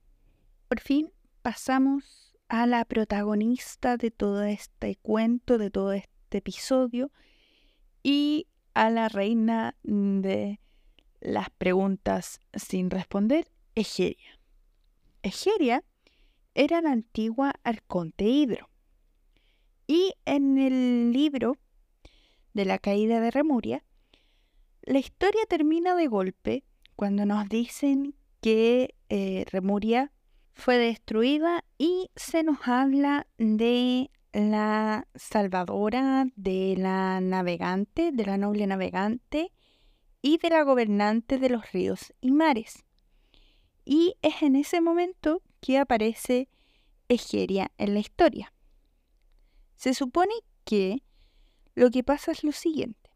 Por 0.68 0.82
fin 0.82 1.10
pasamos 1.42 2.36
a 2.50 2.68
la 2.68 2.84
protagonista 2.84 3.96
de 3.96 4.12
todo 4.12 4.44
este 4.44 4.98
cuento, 4.98 5.58
de 5.58 5.72
todo 5.72 5.94
este 5.94 6.40
episodio, 6.40 7.12
y 8.04 8.48
a 8.74 8.90
la 8.90 9.08
reina 9.08 9.78
de 9.84 10.60
las 11.22 11.50
preguntas 11.52 12.42
sin 12.54 12.90
responder, 12.90 13.48
Egeria. 13.74 14.38
Egeria 15.24 15.86
era 16.56 16.82
la 16.82 16.92
antigua 16.92 17.54
arconte 17.64 18.26
Hidro. 18.26 18.71
Y 19.94 20.14
en 20.24 20.58
el 20.58 21.12
libro 21.12 21.58
de 22.54 22.64
la 22.64 22.80
caída 22.80 23.20
de 23.20 23.30
Remuria, 23.30 23.84
la 24.84 25.00
historia 25.00 25.42
termina 25.50 25.96
de 25.96 26.08
golpe 26.08 26.64
cuando 26.96 27.26
nos 27.26 27.50
dicen 27.50 28.16
que 28.40 28.96
eh, 29.10 29.44
Remuria 29.52 30.14
fue 30.54 30.78
destruida 30.78 31.66
y 31.78 32.10
se 32.16 32.42
nos 32.44 32.60
habla 32.70 33.28
de 33.38 34.12
la 34.32 35.10
salvadora, 35.14 36.26
de 36.38 36.76
la 36.78 37.20
navegante, 37.20 38.14
de 38.14 38.26
la 38.26 38.38
noble 38.38 38.68
navegante 38.68 39.52
y 40.22 40.38
de 40.38 40.52
la 40.52 40.64
gobernante 40.64 41.38
de 41.38 41.50
los 41.50 41.70
ríos 41.74 42.14
y 42.22 42.32
mares. 42.32 42.86
Y 43.84 44.16
es 44.22 44.42
en 44.42 44.56
ese 44.56 44.80
momento 44.80 45.42
que 45.60 45.80
aparece 45.80 46.48
Egeria 47.10 47.74
en 47.78 47.94
la 47.94 48.00
historia. 48.00 48.54
Se 49.82 49.96
supone 49.96 50.32
que 50.64 51.02
lo 51.74 51.90
que 51.90 52.04
pasa 52.04 52.32
es 52.32 52.44
lo 52.44 52.52
siguiente. 52.52 53.10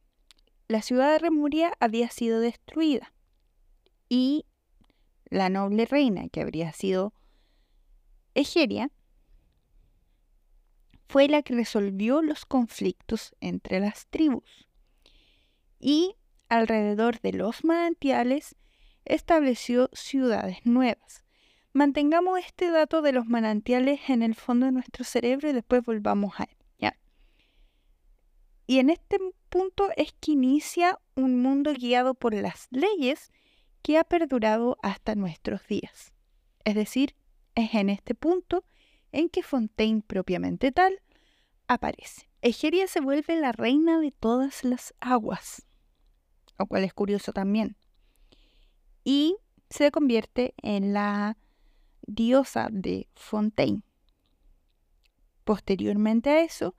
La 0.68 0.82
ciudad 0.82 1.12
de 1.12 1.20
Remuria 1.20 1.72
había 1.80 2.10
sido 2.10 2.40
destruida 2.40 3.14
y 4.10 4.48
la 5.26 5.50
noble 5.50 5.86
reina, 5.86 6.28
que 6.28 6.42
habría 6.42 6.74
sido 6.74 7.14
Egeria, 8.34 8.90
fue 11.08 11.28
la 11.28 11.44
que 11.44 11.54
resolvió 11.54 12.24
los 12.24 12.46
conflictos 12.48 13.36
entre 13.42 13.80
las 13.80 14.08
tribus 14.08 14.68
y 15.80 16.16
alrededor 16.50 17.22
de 17.22 17.34
los 17.34 17.64
manantiales 17.64 18.56
estableció 19.06 19.92
ciudades 19.94 20.66
nuevas. 20.66 21.25
Mantengamos 21.76 22.40
este 22.40 22.72
dato 22.72 23.02
de 23.02 23.12
los 23.12 23.26
manantiales 23.28 24.00
en 24.08 24.24
el 24.24 24.34
fondo 24.34 24.66
de 24.66 24.72
nuestro 24.72 25.04
cerebro 25.04 25.50
y 25.50 25.52
después 25.52 25.84
volvamos 25.84 26.40
a 26.40 26.44
él. 26.44 26.58
Y 28.66 28.80
en 28.80 28.90
este 28.90 29.20
punto 29.50 29.90
es 29.98 30.14
que 30.14 30.32
inicia 30.32 30.98
un 31.16 31.42
mundo 31.42 31.74
guiado 31.74 32.14
por 32.14 32.34
las 32.34 32.70
leyes 32.72 33.30
que 33.82 33.98
ha 33.98 34.06
perdurado 34.06 34.78
hasta 34.82 35.16
nuestros 35.16 35.68
días. 35.68 36.14
Es 36.64 36.76
decir, 36.76 37.14
es 37.56 37.74
en 37.74 37.90
este 37.90 38.16
punto 38.16 38.64
en 39.12 39.28
que 39.28 39.44
Fontaine 39.44 40.02
propiamente 40.02 40.72
tal 40.72 41.02
aparece. 41.68 42.30
Egeria 42.42 42.88
se 42.88 43.02
vuelve 43.02 43.38
la 43.38 43.52
reina 43.52 44.00
de 44.00 44.12
todas 44.12 44.64
las 44.64 44.94
aguas, 45.02 45.68
lo 46.58 46.68
cual 46.68 46.86
es 46.86 46.94
curioso 46.94 47.34
también. 47.34 47.76
Y 49.04 49.36
se 49.70 49.92
convierte 49.92 50.54
en 50.64 50.94
la 50.94 51.38
diosa 52.08 52.70
de 52.72 53.08
Fontaine. 53.16 53.82
Posteriormente 55.44 56.30
a 56.30 56.42
eso, 56.42 56.76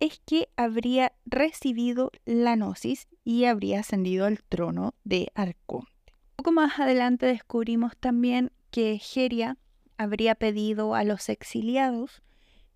es 0.00 0.20
que 0.24 0.48
habría 0.56 1.12
recibido 1.26 2.12
la 2.24 2.56
gnosis 2.56 3.08
y 3.24 3.44
habría 3.44 3.80
ascendido 3.80 4.26
al 4.26 4.42
trono 4.42 4.94
de 5.04 5.30
Arconte. 5.34 5.90
Poco 6.36 6.52
más 6.52 6.78
adelante 6.78 7.26
descubrimos 7.26 7.96
también 7.96 8.52
que 8.70 8.92
Egeria 8.92 9.56
habría 9.96 10.36
pedido 10.36 10.94
a 10.94 11.02
los 11.02 11.28
exiliados 11.28 12.22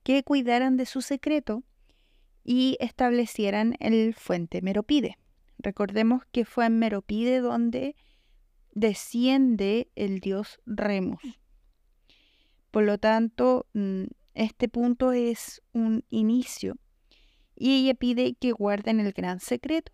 que 0.02 0.24
cuidaran 0.24 0.76
de 0.76 0.86
su 0.86 1.00
secreto 1.00 1.62
y 2.44 2.76
establecieran 2.80 3.76
el 3.78 4.14
fuente 4.14 4.62
Meropide. 4.62 5.16
Recordemos 5.58 6.24
que 6.32 6.44
fue 6.44 6.66
en 6.66 6.80
Meropide 6.80 7.40
donde 7.40 7.94
desciende 8.72 9.90
el 9.94 10.18
dios 10.18 10.60
Remus. 10.66 11.22
Por 12.72 12.84
lo 12.84 12.98
tanto, 12.98 13.66
mm, 13.74 14.04
este 14.34 14.68
punto 14.68 15.12
es 15.12 15.62
un 15.72 16.04
inicio 16.08 16.76
y 17.54 17.82
ella 17.82 17.94
pide 17.94 18.34
que 18.34 18.50
guarden 18.50 18.98
el 18.98 19.12
gran 19.12 19.40
secreto 19.40 19.92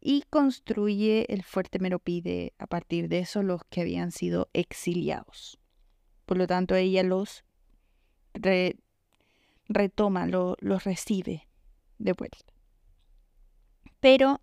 y 0.00 0.24
construye 0.28 1.32
el 1.32 1.44
fuerte 1.44 1.78
Meropide 1.78 2.54
a 2.58 2.66
partir 2.66 3.08
de 3.08 3.20
eso 3.20 3.42
los 3.44 3.62
que 3.70 3.82
habían 3.82 4.10
sido 4.10 4.50
exiliados. 4.52 5.60
Por 6.26 6.38
lo 6.38 6.48
tanto, 6.48 6.74
ella 6.74 7.04
los 7.04 7.44
retoma, 9.68 10.26
los 10.26 10.84
recibe 10.84 11.46
de 11.98 12.12
vuelta. 12.14 12.52
Pero, 14.00 14.40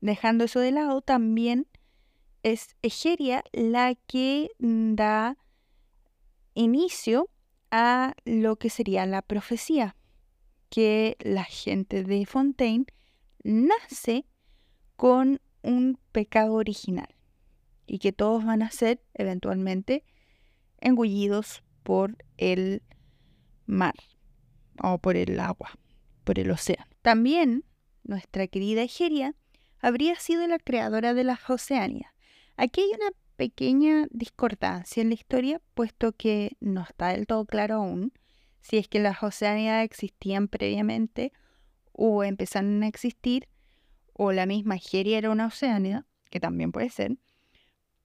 dejando 0.00 0.44
eso 0.44 0.60
de 0.60 0.72
lado, 0.72 1.02
también 1.02 1.66
es 2.42 2.76
Egeria 2.80 3.44
la 3.52 3.94
que 3.94 4.50
da 4.58 5.36
inicio 6.58 7.30
a 7.70 8.14
lo 8.24 8.56
que 8.56 8.68
sería 8.68 9.06
la 9.06 9.22
profecía, 9.22 9.96
que 10.70 11.16
la 11.20 11.44
gente 11.44 12.02
de 12.02 12.26
Fontaine 12.26 12.86
nace 13.44 14.26
con 14.96 15.40
un 15.62 15.98
pecado 16.12 16.54
original 16.54 17.14
y 17.86 18.00
que 18.00 18.12
todos 18.12 18.44
van 18.44 18.62
a 18.62 18.70
ser 18.70 19.00
eventualmente 19.14 20.04
engullidos 20.80 21.62
por 21.84 22.16
el 22.36 22.82
mar 23.66 23.94
o 24.82 24.98
por 24.98 25.16
el 25.16 25.38
agua, 25.40 25.78
por 26.24 26.38
el 26.38 26.50
océano. 26.50 26.90
También 27.02 27.64
nuestra 28.02 28.48
querida 28.48 28.82
Egeria 28.82 29.34
habría 29.78 30.16
sido 30.16 30.46
la 30.48 30.58
creadora 30.58 31.14
de 31.14 31.24
las 31.24 31.48
Oceánidas. 31.48 32.12
Aquí 32.56 32.80
hay 32.80 32.90
una 32.94 33.10
pequeña 33.38 34.08
discordancia 34.10 35.00
en 35.00 35.10
la 35.10 35.14
historia, 35.14 35.62
puesto 35.74 36.12
que 36.12 36.56
no 36.58 36.82
está 36.82 37.10
del 37.10 37.28
todo 37.28 37.46
claro 37.46 37.76
aún 37.76 38.12
si 38.60 38.78
es 38.78 38.88
que 38.88 38.98
las 38.98 39.22
Oceánidas 39.22 39.84
existían 39.84 40.48
previamente 40.48 41.32
o 41.92 42.24
empezaron 42.24 42.82
a 42.82 42.88
existir, 42.88 43.48
o 44.12 44.32
la 44.32 44.44
misma 44.44 44.74
Egeria 44.74 45.18
era 45.18 45.30
una 45.30 45.46
Oceánida, 45.46 46.04
que 46.30 46.40
también 46.40 46.72
puede 46.72 46.90
ser, 46.90 47.16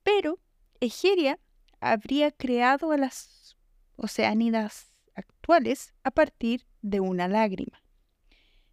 pero 0.03 0.39
Egeria 0.79 1.39
habría 1.81 2.31
creado 2.31 2.91
a 2.91 2.97
las 2.97 3.57
Oceánidas 3.95 4.91
actuales 5.15 5.95
a 6.03 6.11
partir 6.11 6.67
de 6.83 6.99
una 6.99 7.27
lágrima. 7.27 7.83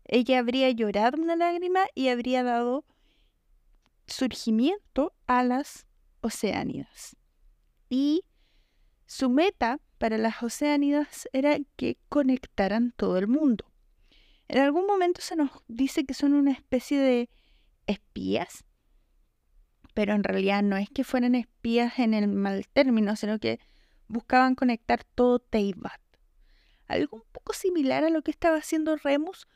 Ella 0.05 0.41
habría 0.41 0.71
llorado 0.71 1.21
una 1.21 1.37
lágrima 1.37 1.87
y 1.95 2.09
habría 2.09 2.43
dado 2.43 2.85
surgimiento 4.07 5.15
a 5.27 5.43
las 5.43 5.87
Oceánidas. 6.21 7.17
Y 7.89 8.25
su 9.07 9.29
meta 9.29 9.81
para 9.99 10.19
las 10.19 10.43
Oceánidas 10.43 11.29
era 11.33 11.59
que 11.77 11.99
conectaran 12.09 12.93
todo 12.97 13.19
el 13.19 13.27
mundo. 13.27 13.65
En 14.49 14.59
algún 14.59 14.87
momento 14.87 15.21
se 15.21 15.37
nos 15.37 15.51
dice 15.69 16.05
que 16.05 16.15
son 16.15 16.33
una 16.33 16.53
especie 16.53 16.99
de 16.99 17.29
espías, 17.87 18.65
pero 19.95 20.15
en 20.15 20.25
realidad 20.25 20.63
no 20.63 20.77
es 20.77 20.89
que 20.91 21.05
fueran 21.05 21.35
espías 21.35 21.99
en 21.99 22.15
el 22.15 22.29
mal 22.29 22.67
término, 22.73 23.17
sino 23.17 23.39
que 23.39 23.61
buscaban 24.09 24.55
conectar 24.55 25.05
todo 25.05 25.39
Teibat. 25.39 26.01
Algo 26.87 27.19
un 27.19 27.25
poco 27.33 27.53
similar 27.53 28.05
a 28.05 28.11
lo 28.11 28.23
que 28.23 28.31
estaba 28.31 28.57
haciendo 28.57 28.97
Remus, 28.97 29.47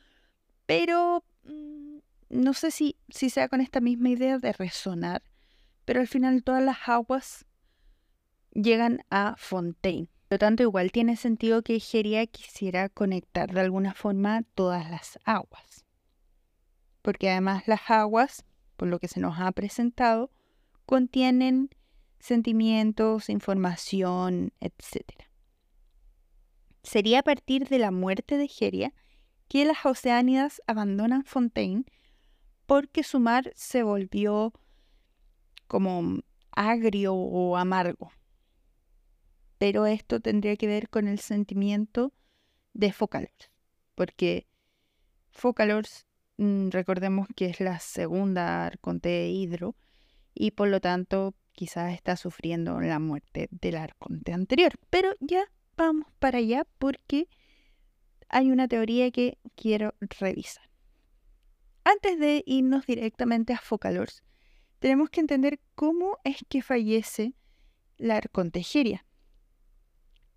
pero 0.65 1.25
mm, 1.43 1.97
no 2.29 2.53
sé 2.53 2.71
si, 2.71 2.97
si 3.09 3.29
sea 3.29 3.49
con 3.49 3.61
esta 3.61 3.81
misma 3.81 4.09
idea 4.09 4.37
de 4.37 4.53
resonar, 4.53 5.23
pero 5.85 6.01
al 6.01 6.07
final 6.07 6.43
todas 6.43 6.63
las 6.63 6.77
aguas 6.87 7.45
llegan 8.51 9.03
a 9.09 9.35
Fontaine. 9.37 10.09
Por 10.27 10.35
lo 10.35 10.39
tanto, 10.39 10.63
igual 10.63 10.91
tiene 10.91 11.15
sentido 11.15 11.61
que 11.61 11.75
Egeria 11.75 12.25
quisiera 12.25 12.89
conectar 12.89 13.53
de 13.53 13.61
alguna 13.61 13.93
forma 13.93 14.41
todas 14.55 14.89
las 14.89 15.19
aguas. 15.23 15.85
Porque 17.03 17.29
además 17.29 17.67
las 17.67 17.89
aguas, 17.89 18.43
por 18.75 18.87
lo 18.87 18.99
que 18.99 19.07
se 19.07 19.19
nos 19.19 19.39
ha 19.39 19.51
presentado, 19.51 20.31
contienen 20.87 21.69
sentimientos, 22.19 23.29
información, 23.29 24.51
etc. 24.59 25.03
Sería 26.81 27.19
a 27.19 27.23
partir 27.23 27.67
de 27.67 27.77
la 27.77 27.91
muerte 27.91 28.37
de 28.37 28.45
Egeria 28.45 28.93
que 29.47 29.65
las 29.65 29.85
oceánidas 29.85 30.61
abandonan 30.65 31.23
Fontaine 31.23 31.85
porque 32.65 33.03
su 33.03 33.19
mar 33.19 33.51
se 33.55 33.83
volvió 33.83 34.53
como 35.67 36.19
agrio 36.51 37.13
o 37.13 37.57
amargo 37.57 38.11
pero 39.57 39.85
esto 39.85 40.19
tendría 40.19 40.55
que 40.57 40.67
ver 40.67 40.89
con 40.89 41.07
el 41.07 41.19
sentimiento 41.19 42.13
de 42.73 42.91
Focalors, 42.91 43.51
porque 43.95 44.47
Focalors, 45.31 46.05
mm, 46.37 46.69
recordemos 46.69 47.27
que 47.35 47.45
es 47.45 47.59
la 47.59 47.79
segunda 47.79 48.65
arconte 48.65 49.09
de 49.09 49.29
Hidro, 49.29 49.75
y 50.33 50.51
por 50.51 50.67
lo 50.67 50.81
tanto 50.81 51.33
quizás 51.53 51.93
está 51.93 52.17
sufriendo 52.17 52.81
la 52.81 52.99
muerte 52.99 53.47
del 53.49 53.77
arconte 53.77 54.33
anterior. 54.33 54.73
Pero 54.89 55.13
ya 55.21 55.45
vamos 55.77 56.07
para 56.19 56.39
allá 56.39 56.67
porque 56.77 57.29
hay 58.27 58.51
una 58.51 58.67
teoría 58.67 59.09
que 59.11 59.37
quiero 59.55 59.95
revisar. 60.19 60.69
Antes 61.85 62.19
de 62.19 62.43
irnos 62.45 62.85
directamente 62.85 63.53
a 63.53 63.59
Focalors, 63.59 64.23
tenemos 64.85 65.09
que 65.09 65.19
entender 65.19 65.59
cómo 65.73 66.19
es 66.23 66.45
que 66.47 66.61
fallece 66.61 67.33
la 67.97 68.17
arconte 68.17 68.59
Egeria. 68.59 69.03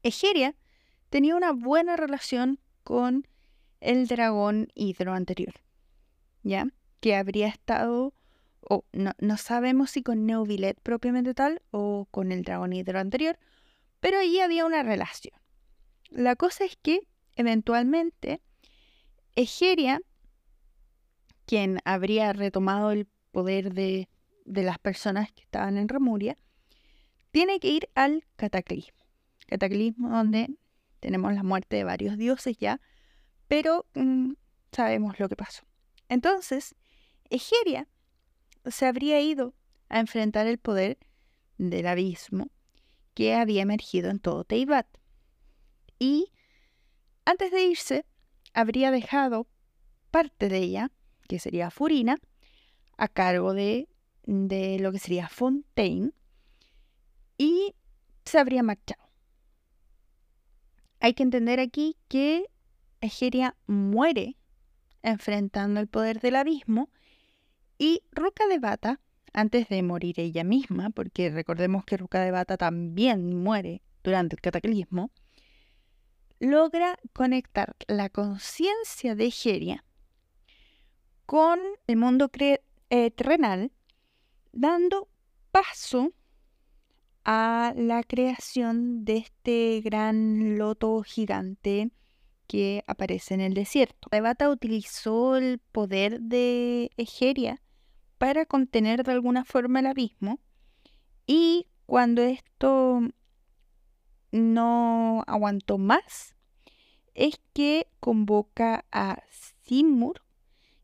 Egeria 0.03 0.57
tenía 1.11 1.37
una 1.37 1.53
buena 1.53 1.97
relación 1.97 2.59
con 2.83 3.29
el 3.81 4.07
dragón 4.07 4.69
hidro 4.75 5.13
anterior, 5.13 5.53
¿ya? 6.45 6.67
Que 7.01 7.15
habría 7.15 7.47
estado, 7.47 8.15
o 8.63 8.87
no, 8.95 9.37
sabemos 9.37 9.91
si 9.91 10.03
con 10.03 10.25
Neuvillet 10.25 10.81
propiamente 10.81 11.35
tal 11.35 11.61
o 11.71 12.09
con 12.11 12.33
el 12.33 12.43
dragón 12.43 12.73
hidro 12.73 13.01
anterior, 13.01 13.39
pero 14.01 14.19
allí 14.19 14.41
había 14.41 14.65
una 14.65 14.83
relación. 14.83 15.39
La 16.09 16.37
cosa 16.37 16.65
es 16.65 16.79
que 16.81 17.01
eventualmente 17.37 18.41
Egeria, 19.35 20.01
quien 21.45 21.81
habría 21.85 22.33
retomado 22.33 22.93
el 22.93 23.07
poder 23.31 23.75
de, 23.75 24.09
de 24.49 24.63
las 24.63 24.79
personas 24.79 25.31
que 25.33 25.43
estaban 25.43 25.77
en 25.77 25.89
Remuria, 25.89 26.37
tiene 27.31 27.61
que 27.61 27.69
ir 27.69 27.89
al 27.95 28.25
cataclismo. 28.37 28.99
Cataclismo 29.47 30.09
donde 30.11 30.49
tenemos 31.01 31.33
la 31.35 31.43
muerte 31.43 31.77
de 31.77 31.85
varios 31.85 32.17
dioses 32.17 32.57
ya, 32.59 32.81
pero 33.47 33.87
mm, 33.95 34.33
sabemos 34.73 35.19
lo 35.21 35.29
que 35.29 35.37
pasó. 35.37 35.65
Entonces, 36.09 36.75
Egeria 37.31 37.87
se 38.67 38.87
habría 38.87 39.21
ido 39.21 39.55
a 39.89 40.01
enfrentar 40.01 40.47
el 40.47 40.59
poder 40.59 40.99
del 41.59 41.87
abismo 41.87 42.51
que 43.15 43.35
había 43.35 43.63
emergido 43.63 44.11
en 44.11 44.21
todo 44.21 44.45
Teibat. 44.45 44.87
Y 45.99 46.33
antes 47.25 47.51
de 47.51 47.63
irse, 47.65 48.07
habría 48.55 48.91
dejado 48.91 49.47
parte 50.11 50.49
de 50.49 50.59
ella, 50.59 50.91
que 51.29 51.39
sería 51.39 51.71
Furina, 51.71 52.19
a 52.97 53.09
cargo 53.09 53.55
de, 53.55 53.89
de 54.29 54.79
lo 54.79 54.93
que 54.93 54.99
sería 54.99 55.29
Fontaine, 55.29 56.13
y 57.39 57.75
se 58.27 58.39
habría 58.39 58.63
marchado. 58.63 59.09
Hay 61.01 61.15
que 61.15 61.23
entender 61.23 61.61
aquí 61.61 61.97
que 62.09 62.45
Egeria 63.01 63.57
muere 63.67 64.37
enfrentando 65.03 65.81
el 65.81 65.89
poder 65.89 66.21
del 66.21 66.37
abismo 66.37 66.91
y 67.79 68.03
Ruca 68.13 68.47
de 68.49 68.59
Bata, 68.59 69.01
antes 69.33 69.69
de 69.69 69.83
morir 69.83 70.21
ella 70.21 70.45
misma, 70.45 70.91
porque 70.91 71.31
recordemos 71.31 71.85
que 71.87 71.97
Ruca 71.97 72.21
de 72.21 72.31
Bata 72.31 72.59
también 72.59 73.35
muere 73.35 73.81
durante 74.03 74.37
el 74.37 74.43
cataclismo, 74.43 75.11
logra 76.39 76.99
conectar 77.15 77.77
la 77.87 78.11
conciencia 78.11 79.15
de 79.15 79.27
Egeria 79.27 79.85
con 81.25 81.61
el 81.87 81.97
mundo 81.97 82.31
eh, 82.91 83.11
terrenal, 83.13 83.73
dando 84.53 85.09
paso 85.51 86.13
a 87.25 87.73
la 87.77 88.03
creación 88.03 89.05
de 89.05 89.19
este 89.19 89.81
gran 89.83 90.57
loto 90.59 91.03
gigante 91.03 91.91
que 92.47 92.83
aparece 92.87 93.35
en 93.35 93.41
el 93.41 93.55
desierto. 93.55 94.09
Devata 94.11 94.49
utilizó 94.49 95.37
el 95.37 95.59
poder 95.59 96.21
de 96.21 96.91
Egeria 96.97 97.61
para 98.17 98.47
contener 98.47 99.05
de 99.05 99.13
alguna 99.13 99.45
forma 99.45 99.81
el 99.81 99.87
abismo 99.87 100.41
y 101.27 101.69
cuando 101.87 102.23
esto 102.23 103.01
no 104.33 105.25
aguantó 105.27 105.79
más, 105.79 106.35
es 107.15 107.41
que 107.53 107.89
convoca 108.01 108.85
a 108.93 109.23
Simur, 109.63 110.23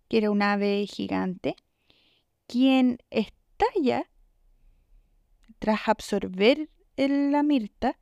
que 0.09 0.19
era 0.19 0.31
un 0.31 0.43
ave 0.43 0.87
gigante, 0.87 1.57
quien 2.47 2.99
estalla 3.65 4.11
tras 5.59 5.89
absorber 5.89 6.69
la 6.97 7.43
mirta 7.43 7.99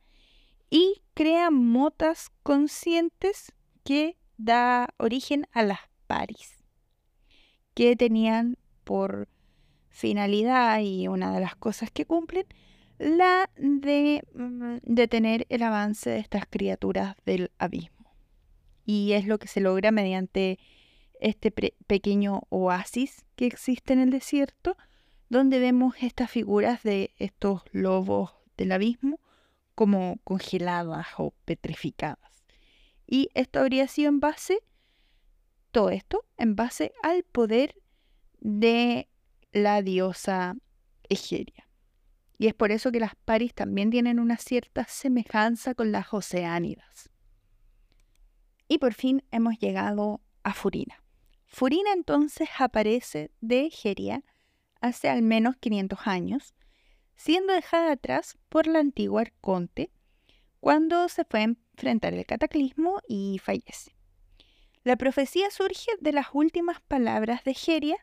y 0.69 1.03
crea 1.13 1.51
motas 1.51 2.29
conscientes 2.43 3.53
que 3.83 4.17
da 4.37 4.89
origen 4.97 5.47
a 5.51 5.63
las 5.63 5.79
paris, 6.07 6.63
que 7.73 7.95
tenían 7.95 8.57
por 8.83 9.29
finalidad 9.89 10.79
y 10.81 11.07
una 11.07 11.33
de 11.33 11.41
las 11.41 11.55
cosas 11.55 11.91
que 11.91 12.05
cumplen, 12.05 12.45
la 12.97 13.49
de 13.57 14.23
mm, 14.33 14.77
detener 14.83 15.45
el 15.49 15.63
avance 15.63 16.09
de 16.09 16.19
estas 16.19 16.45
criaturas 16.49 17.15
del 17.25 17.51
abismo. 17.57 18.13
Y 18.85 19.13
es 19.13 19.25
lo 19.25 19.37
que 19.39 19.47
se 19.47 19.61
logra 19.61 19.91
mediante 19.91 20.59
este 21.19 21.51
pequeño 21.51 22.41
oasis 22.49 23.23
que 23.35 23.45
existe 23.45 23.93
en 23.93 23.99
el 23.99 24.09
desierto, 24.09 24.75
donde 25.29 25.59
vemos 25.59 25.95
estas 26.01 26.29
figuras 26.29 26.83
de 26.83 27.13
estos 27.17 27.63
lobos 27.71 28.31
del 28.57 28.71
abismo 28.71 29.19
como 29.75 30.19
congeladas 30.23 31.07
o 31.17 31.33
petrificadas. 31.45 32.45
Y 33.07 33.29
esto 33.33 33.59
habría 33.59 33.87
sido 33.87 34.09
en 34.09 34.19
base, 34.19 34.59
todo 35.71 35.89
esto, 35.89 36.25
en 36.37 36.55
base 36.55 36.93
al 37.01 37.23
poder 37.23 37.75
de 38.39 39.09
la 39.51 39.81
diosa 39.81 40.55
Egeria. 41.09 41.69
Y 42.37 42.47
es 42.47 42.53
por 42.53 42.71
eso 42.71 42.91
que 42.91 42.99
las 42.99 43.15
paris 43.15 43.53
también 43.53 43.89
tienen 43.89 44.19
una 44.19 44.37
cierta 44.37 44.85
semejanza 44.85 45.75
con 45.75 45.91
las 45.91 46.13
oceánidas. 46.13 47.09
Y 48.67 48.79
por 48.79 48.93
fin 48.93 49.23
hemos 49.31 49.57
llegado 49.59 50.21
a 50.43 50.53
Furina. 50.53 51.03
Furina 51.45 51.93
entonces 51.93 52.49
aparece 52.57 53.31
de 53.41 53.67
Egeria 53.67 54.23
hace 54.83 55.09
al 55.09 55.21
menos 55.21 55.55
500 55.55 55.99
años, 56.05 56.53
siendo 57.15 57.53
dejada 57.53 57.93
atrás 57.93 58.37
por 58.49 58.67
la 58.67 58.79
antigua 58.79 59.21
arconte 59.21 59.91
cuando 60.59 61.07
se 61.07 61.23
fue 61.23 61.39
a 61.39 61.43
enfrentar 61.43 62.13
el 62.13 62.25
cataclismo 62.25 62.99
y 63.07 63.39
fallece. 63.41 63.95
La 64.83 64.97
profecía 64.97 65.49
surge 65.51 65.89
de 66.01 66.11
las 66.11 66.27
últimas 66.33 66.81
palabras 66.81 67.45
de 67.45 67.53
Geria 67.53 67.95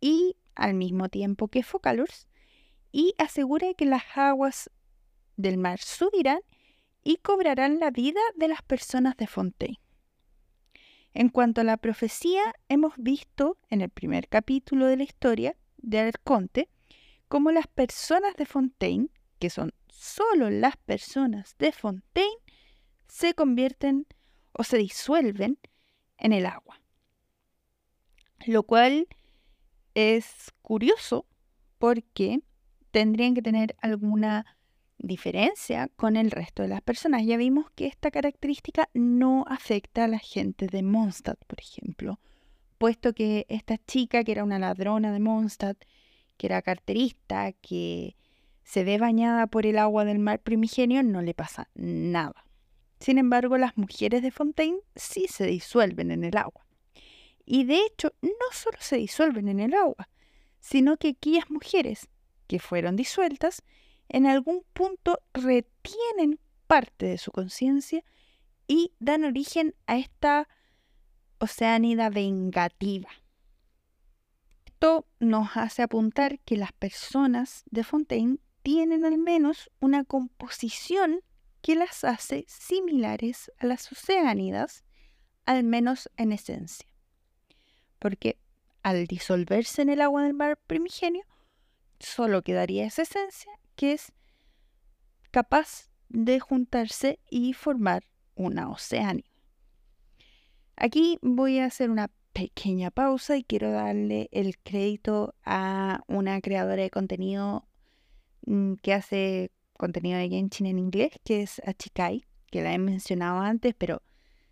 y 0.00 0.36
al 0.54 0.72
mismo 0.72 1.10
tiempo 1.10 1.48
que 1.48 1.62
Focalors 1.62 2.26
y 2.90 3.14
asegura 3.18 3.74
que 3.74 3.84
las 3.84 4.02
aguas 4.14 4.70
del 5.36 5.58
mar 5.58 5.78
subirán 5.78 6.40
y 7.04 7.16
cobrarán 7.16 7.80
la 7.80 7.90
vida 7.90 8.20
de 8.36 8.48
las 8.48 8.62
personas 8.62 9.16
de 9.18 9.26
Fontaine. 9.26 9.80
En 11.12 11.28
cuanto 11.28 11.60
a 11.60 11.64
la 11.64 11.76
profecía, 11.76 12.54
hemos 12.70 12.94
visto 12.96 13.58
en 13.68 13.82
el 13.82 13.90
primer 13.90 14.28
capítulo 14.28 14.86
de 14.86 14.96
la 14.96 15.02
historia 15.02 15.54
de 15.82 16.00
Arconte 16.00 16.68
como 17.28 17.50
las 17.50 17.66
personas 17.66 18.34
de 18.36 18.46
Fontaine, 18.46 19.08
que 19.38 19.50
son 19.50 19.72
solo 19.88 20.50
las 20.50 20.76
personas 20.76 21.56
de 21.58 21.72
Fontaine, 21.72 22.38
se 23.08 23.34
convierten 23.34 24.06
o 24.52 24.64
se 24.64 24.78
disuelven 24.78 25.58
en 26.18 26.32
el 26.32 26.46
agua. 26.46 26.80
Lo 28.46 28.62
cual 28.64 29.06
es 29.94 30.52
curioso 30.62 31.26
porque 31.78 32.40
tendrían 32.90 33.34
que 33.34 33.42
tener 33.42 33.76
alguna 33.80 34.56
diferencia 34.98 35.88
con 35.96 36.16
el 36.16 36.30
resto 36.30 36.62
de 36.62 36.68
las 36.68 36.82
personas. 36.82 37.24
Ya 37.24 37.36
vimos 37.36 37.70
que 37.74 37.86
esta 37.86 38.10
característica 38.10 38.88
no 38.94 39.44
afecta 39.48 40.04
a 40.04 40.08
la 40.08 40.18
gente 40.18 40.66
de 40.66 40.82
Mondstadt, 40.82 41.44
por 41.46 41.60
ejemplo, 41.60 42.20
puesto 42.82 43.12
que 43.12 43.46
esta 43.48 43.78
chica, 43.78 44.24
que 44.24 44.32
era 44.32 44.42
una 44.42 44.58
ladrona 44.58 45.12
de 45.12 45.20
Mondstadt, 45.20 45.84
que 46.36 46.48
era 46.48 46.62
carterista, 46.62 47.52
que 47.52 48.16
se 48.64 48.82
ve 48.82 48.98
bañada 48.98 49.46
por 49.46 49.66
el 49.66 49.78
agua 49.78 50.04
del 50.04 50.18
mar 50.18 50.40
primigenio, 50.40 51.04
no 51.04 51.22
le 51.22 51.32
pasa 51.32 51.68
nada. 51.76 52.44
Sin 52.98 53.18
embargo, 53.18 53.56
las 53.56 53.76
mujeres 53.76 54.20
de 54.20 54.32
Fontaine 54.32 54.80
sí 54.96 55.28
se 55.28 55.46
disuelven 55.46 56.10
en 56.10 56.24
el 56.24 56.36
agua. 56.36 56.66
Y 57.46 57.62
de 57.66 57.86
hecho, 57.86 58.14
no 58.20 58.50
solo 58.50 58.78
se 58.80 58.96
disuelven 58.96 59.46
en 59.46 59.60
el 59.60 59.74
agua, 59.74 60.08
sino 60.58 60.96
que 60.96 61.10
aquellas 61.10 61.48
mujeres 61.52 62.08
que 62.48 62.58
fueron 62.58 62.96
disueltas 62.96 63.62
en 64.08 64.26
algún 64.26 64.64
punto 64.72 65.20
retienen 65.32 66.40
parte 66.66 67.06
de 67.06 67.18
su 67.18 67.30
conciencia 67.30 68.02
y 68.66 68.90
dan 68.98 69.22
origen 69.22 69.76
a 69.86 69.98
esta 69.98 70.48
oceánida 71.42 72.08
vengativa. 72.08 73.08
Esto 74.64 75.06
nos 75.18 75.56
hace 75.56 75.82
apuntar 75.82 76.38
que 76.40 76.56
las 76.56 76.72
personas 76.72 77.64
de 77.70 77.82
Fontaine 77.82 78.38
tienen 78.62 79.04
al 79.04 79.18
menos 79.18 79.68
una 79.80 80.04
composición 80.04 81.20
que 81.60 81.74
las 81.74 82.04
hace 82.04 82.44
similares 82.46 83.50
a 83.58 83.66
las 83.66 83.90
oceánidas, 83.90 84.84
al 85.44 85.64
menos 85.64 86.08
en 86.16 86.30
esencia. 86.30 86.88
Porque 87.98 88.38
al 88.84 89.06
disolverse 89.06 89.82
en 89.82 89.88
el 89.88 90.00
agua 90.00 90.22
del 90.22 90.34
mar 90.34 90.58
primigenio, 90.68 91.24
solo 91.98 92.42
quedaría 92.42 92.86
esa 92.86 93.02
esencia 93.02 93.52
que 93.74 93.92
es 93.92 94.12
capaz 95.32 95.90
de 96.08 96.38
juntarse 96.38 97.18
y 97.30 97.52
formar 97.52 98.04
una 98.34 98.70
oceánida. 98.70 99.31
Aquí 100.76 101.18
voy 101.22 101.58
a 101.58 101.66
hacer 101.66 101.90
una 101.90 102.10
pequeña 102.32 102.90
pausa 102.90 103.36
y 103.36 103.44
quiero 103.44 103.70
darle 103.70 104.28
el 104.32 104.58
crédito 104.58 105.34
a 105.44 106.02
una 106.08 106.40
creadora 106.40 106.82
de 106.82 106.90
contenido 106.90 107.66
mm, 108.46 108.74
que 108.82 108.94
hace 108.94 109.50
contenido 109.76 110.18
de 110.18 110.28
Genshin 110.28 110.66
en 110.66 110.78
inglés, 110.78 111.12
que 111.24 111.42
es 111.42 111.60
Achikai, 111.66 112.24
que 112.50 112.62
la 112.62 112.72
he 112.72 112.78
mencionado 112.78 113.40
antes, 113.40 113.74
pero 113.76 114.02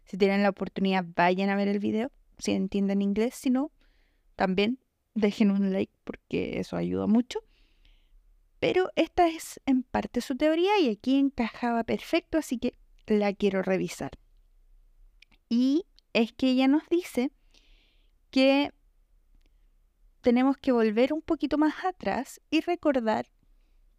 si 0.05 0.19
tienen 0.19 0.43
la 0.43 0.51
oportunidad 0.51 1.05
vayan 1.15 1.51
a 1.51 1.57
ver 1.57 1.69
el 1.69 1.79
video, 1.79 2.11
si 2.39 2.53
entienden 2.53 3.03
inglés, 3.03 3.35
si 3.35 3.51
no, 3.51 3.71
también 4.37 4.79
dejen 5.15 5.51
un 5.51 5.73
like 5.73 5.93
porque 6.05 6.59
eso 6.59 6.77
ayuda 6.77 7.07
mucho. 7.07 7.41
Pero 8.59 8.91
esta 8.97 9.29
es 9.29 9.61
en 9.67 9.83
parte 9.83 10.21
su 10.21 10.37
teoría 10.37 10.79
y 10.81 10.91
aquí 10.91 11.17
encajaba 11.19 11.85
perfecto, 11.85 12.39
así 12.39 12.59
que 12.59 12.75
la 13.07 13.33
quiero 13.33 13.63
revisar. 13.63 14.11
Y 15.49 15.87
es 16.13 16.33
que 16.33 16.51
ella 16.51 16.69
nos 16.69 16.89
dice 16.89 17.31
que 18.31 18.73
tenemos 20.21 20.57
que 20.57 20.73
volver 20.73 21.13
un 21.13 21.23
poquito 21.23 21.59
más 21.59 21.85
atrás 21.85 22.41
y 22.51 22.61
recordar 22.61 23.31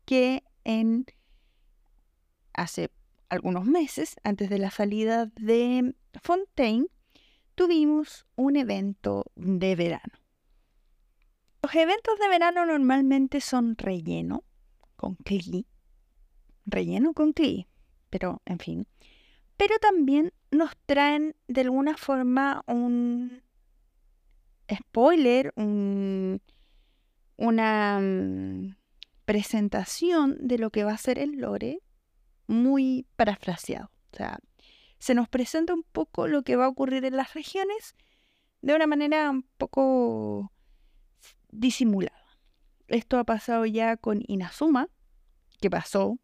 que 0.06 0.44
en 0.64 1.06
hace 2.54 2.92
algunos 3.30 3.66
meses, 3.66 4.16
antes 4.24 4.50
de 4.50 4.60
la 4.60 4.72
salida 4.72 5.28
de 5.38 5.96
Fontaine, 6.22 6.88
tuvimos 7.56 8.26
un 8.36 8.58
evento 8.58 9.32
de 9.36 9.76
verano. 9.76 10.14
Los 11.64 11.74
eventos 11.76 12.20
de 12.20 12.28
verano 12.28 12.66
normalmente 12.66 13.40
son 13.40 13.78
relleno 13.78 14.44
con 14.96 15.16
cli, 15.16 15.66
relleno 16.66 17.14
con 17.14 17.34
cli, 17.34 17.68
pero 18.10 18.42
en 18.46 18.60
fin. 18.60 18.88
Pero 19.62 19.78
también 19.78 20.34
nos 20.50 20.76
traen 20.88 21.36
de 21.48 21.62
alguna 21.62 21.96
forma 21.96 22.64
un 22.66 23.44
spoiler, 24.74 25.54
una 27.38 28.00
mm, 28.02 28.76
presentación 29.24 30.48
de 30.48 30.58
lo 30.58 30.72
que 30.72 30.84
va 30.84 30.94
a 30.94 30.98
ser 30.98 31.20
el 31.20 31.34
lore 31.34 31.84
muy 32.48 33.06
parafraseado. 33.16 33.92
O 34.12 34.18
sea, 34.18 34.40
se 34.98 35.14
nos 35.14 35.30
presenta 35.30 35.76
un 35.76 35.84
poco 35.84 36.28
lo 36.28 36.42
que 36.42 36.56
va 36.56 36.66
a 36.66 36.70
ocurrir 36.70 37.06
en 37.06 37.16
las 37.16 37.36
regiones 37.36 37.96
de 38.64 38.74
una 38.74 38.88
manera 38.88 39.30
un 39.30 39.44
poco 39.60 40.52
disimulada. 41.52 42.40
Esto 42.88 43.20
ha 43.20 43.26
pasado 43.26 43.68
ya 43.68 43.96
con 43.96 44.24
Inazuma, 44.26 44.88
que 45.60 45.70
pasó, 45.70 46.18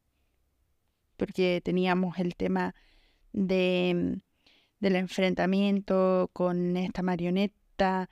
porque 1.17 1.61
teníamos 1.63 2.17
el 2.17 2.35
tema 2.35 2.73
de, 3.37 4.19
del 4.79 4.95
enfrentamiento 4.95 6.29
con 6.33 6.75
esta 6.75 7.03
marioneta, 7.03 8.09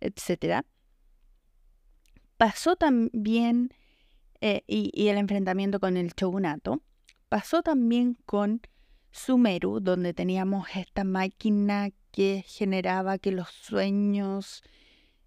etc. 0.00 0.64
Pasó 2.36 2.76
también, 2.76 3.70
eh, 4.40 4.62
y, 4.66 5.08
el 5.08 5.18
enfrentamiento 5.18 5.78
con 5.78 5.96
el 5.96 6.12
shogunato, 6.14 6.82
pasó 7.28 7.62
también 7.62 8.18
con 8.26 8.60
Sumeru, 9.12 9.80
donde 9.80 10.12
teníamos 10.12 10.66
esta 10.74 11.04
máquina 11.04 11.90
que 12.10 12.44
generaba 12.46 13.18
que 13.18 13.32
los 13.32 13.48
sueños 13.48 14.62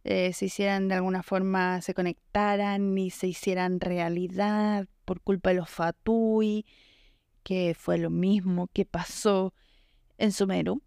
eh, 0.04 0.34
se 0.34 0.46
hicieran 0.46 0.90
de 0.90 0.96
alguna 0.96 1.24
forma, 1.24 1.82
se 1.82 1.94
conectaran 1.94 2.98
y 2.98 3.12
se 3.12 3.28
hicieran 3.28 3.80
realidad 3.80 4.88
por 5.06 5.22
culpa 5.22 5.50
de 5.50 5.56
los 5.56 5.70
Fatui, 5.70 6.66
que 7.48 7.74
fue 7.80 7.98
lo 7.98 8.10
mismo 8.10 8.68
que 8.74 8.84
pasó 8.84 9.54
en 10.18 10.34
Sumeru. 10.34 10.82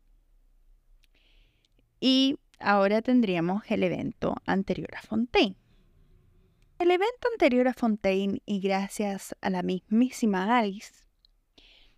Y 2.00 2.36
ahora 2.58 3.00
tendríamos 3.00 3.62
el 3.70 3.82
evento 3.82 4.34
anterior 4.44 4.94
a 4.94 5.00
Fontaine. 5.00 5.56
El 6.78 6.90
evento 6.90 7.28
anterior 7.32 7.66
a 7.66 7.72
Fontaine 7.72 8.42
y 8.44 8.60
gracias 8.60 9.34
a 9.40 9.48
la 9.48 9.62
mismísima 9.62 10.58
Alice, 10.58 10.92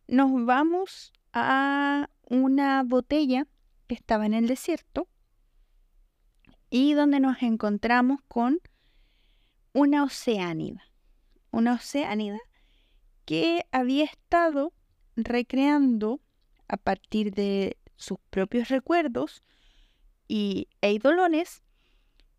nos 0.07 0.31
vamos 0.47 1.13
a 1.33 2.09
una 2.31 2.85
botella 2.85 3.49
que 3.89 3.97
estaba 3.97 4.27
en 4.27 4.35
el 4.35 4.47
desierto 4.47 5.09
y 6.71 6.95
donde 6.95 7.19
nos 7.19 7.43
encontramos 7.43 8.21
con 8.29 8.61
una 9.73 10.05
oceánida. 10.05 10.85
Una 11.51 11.75
oceánida 11.75 12.39
que 13.25 13.65
había 13.73 14.05
estado 14.05 14.73
recreando 15.17 16.21
a 16.69 16.77
partir 16.77 17.33
de 17.33 17.77
sus 17.97 18.19
propios 18.31 18.69
recuerdos 18.69 19.43
y 20.29 20.69
eidolones 20.81 21.63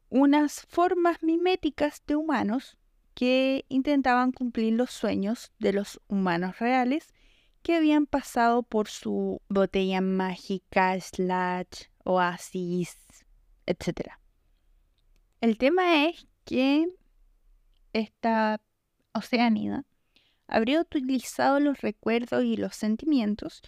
unas 0.10 0.65
formas 0.69 1.22
miméticas 1.24 2.04
de 2.06 2.15
humanos 2.15 2.78
que 3.13 3.65
intentaban 3.69 4.32
cumplir 4.32 4.74
los 4.74 4.91
sueños 4.91 5.52
de 5.60 5.74
los 5.74 6.02
humanos 6.08 6.60
reales 6.60 7.13
que 7.62 7.76
habían 7.76 8.06
pasado 8.06 8.63
por 8.63 8.89
su 8.89 9.41
botella 9.48 10.02
mágica, 10.02 11.00
slash, 11.00 11.86
oasis, 12.04 12.98
etc. 13.65 14.12
El 15.39 15.58
tema 15.58 16.06
es 16.06 16.28
que 16.43 16.88
esta 17.93 18.60
oceanida 19.13 19.86
habría 20.53 20.79
utilizado 20.79 21.59
los 21.59 21.81
recuerdos 21.81 22.43
y 22.43 22.57
los 22.57 22.75
sentimientos 22.75 23.63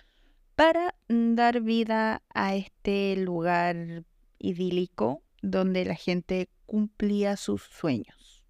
para 0.55 0.93
dar 1.07 1.61
vida 1.61 2.21
a 2.33 2.55
este 2.55 3.17
lugar 3.17 4.05
idílico 4.37 5.23
donde 5.41 5.83
la 5.83 5.95
gente 5.95 6.47
cumplía 6.67 7.37
sus 7.37 7.63
sueños. 7.63 8.43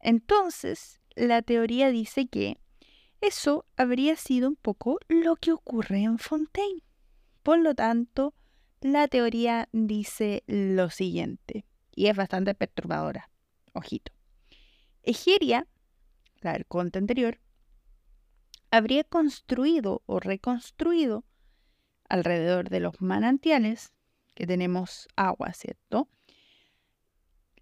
Entonces, 0.00 1.00
la 1.14 1.42
teoría 1.42 1.90
dice 1.90 2.26
que 2.26 2.58
eso 3.20 3.64
habría 3.76 4.16
sido 4.16 4.48
un 4.48 4.56
poco 4.56 4.98
lo 5.06 5.36
que 5.36 5.52
ocurre 5.52 6.02
en 6.02 6.18
Fontaine. 6.18 6.82
Por 7.44 7.60
lo 7.60 7.76
tanto, 7.76 8.34
la 8.80 9.06
teoría 9.06 9.68
dice 9.70 10.42
lo 10.48 10.90
siguiente, 10.90 11.66
y 11.94 12.08
es 12.08 12.16
bastante 12.16 12.52
perturbadora. 12.56 13.30
Ojito. 13.72 14.12
Egeria, 15.04 15.68
la 16.44 16.52
arconte 16.52 16.98
anterior, 16.98 17.40
habría 18.70 19.04
construido 19.04 20.02
o 20.06 20.20
reconstruido 20.20 21.24
alrededor 22.08 22.68
de 22.70 22.80
los 22.80 23.00
manantiales, 23.00 23.92
que 24.34 24.46
tenemos 24.46 25.08
agua, 25.16 25.52
¿cierto? 25.52 26.08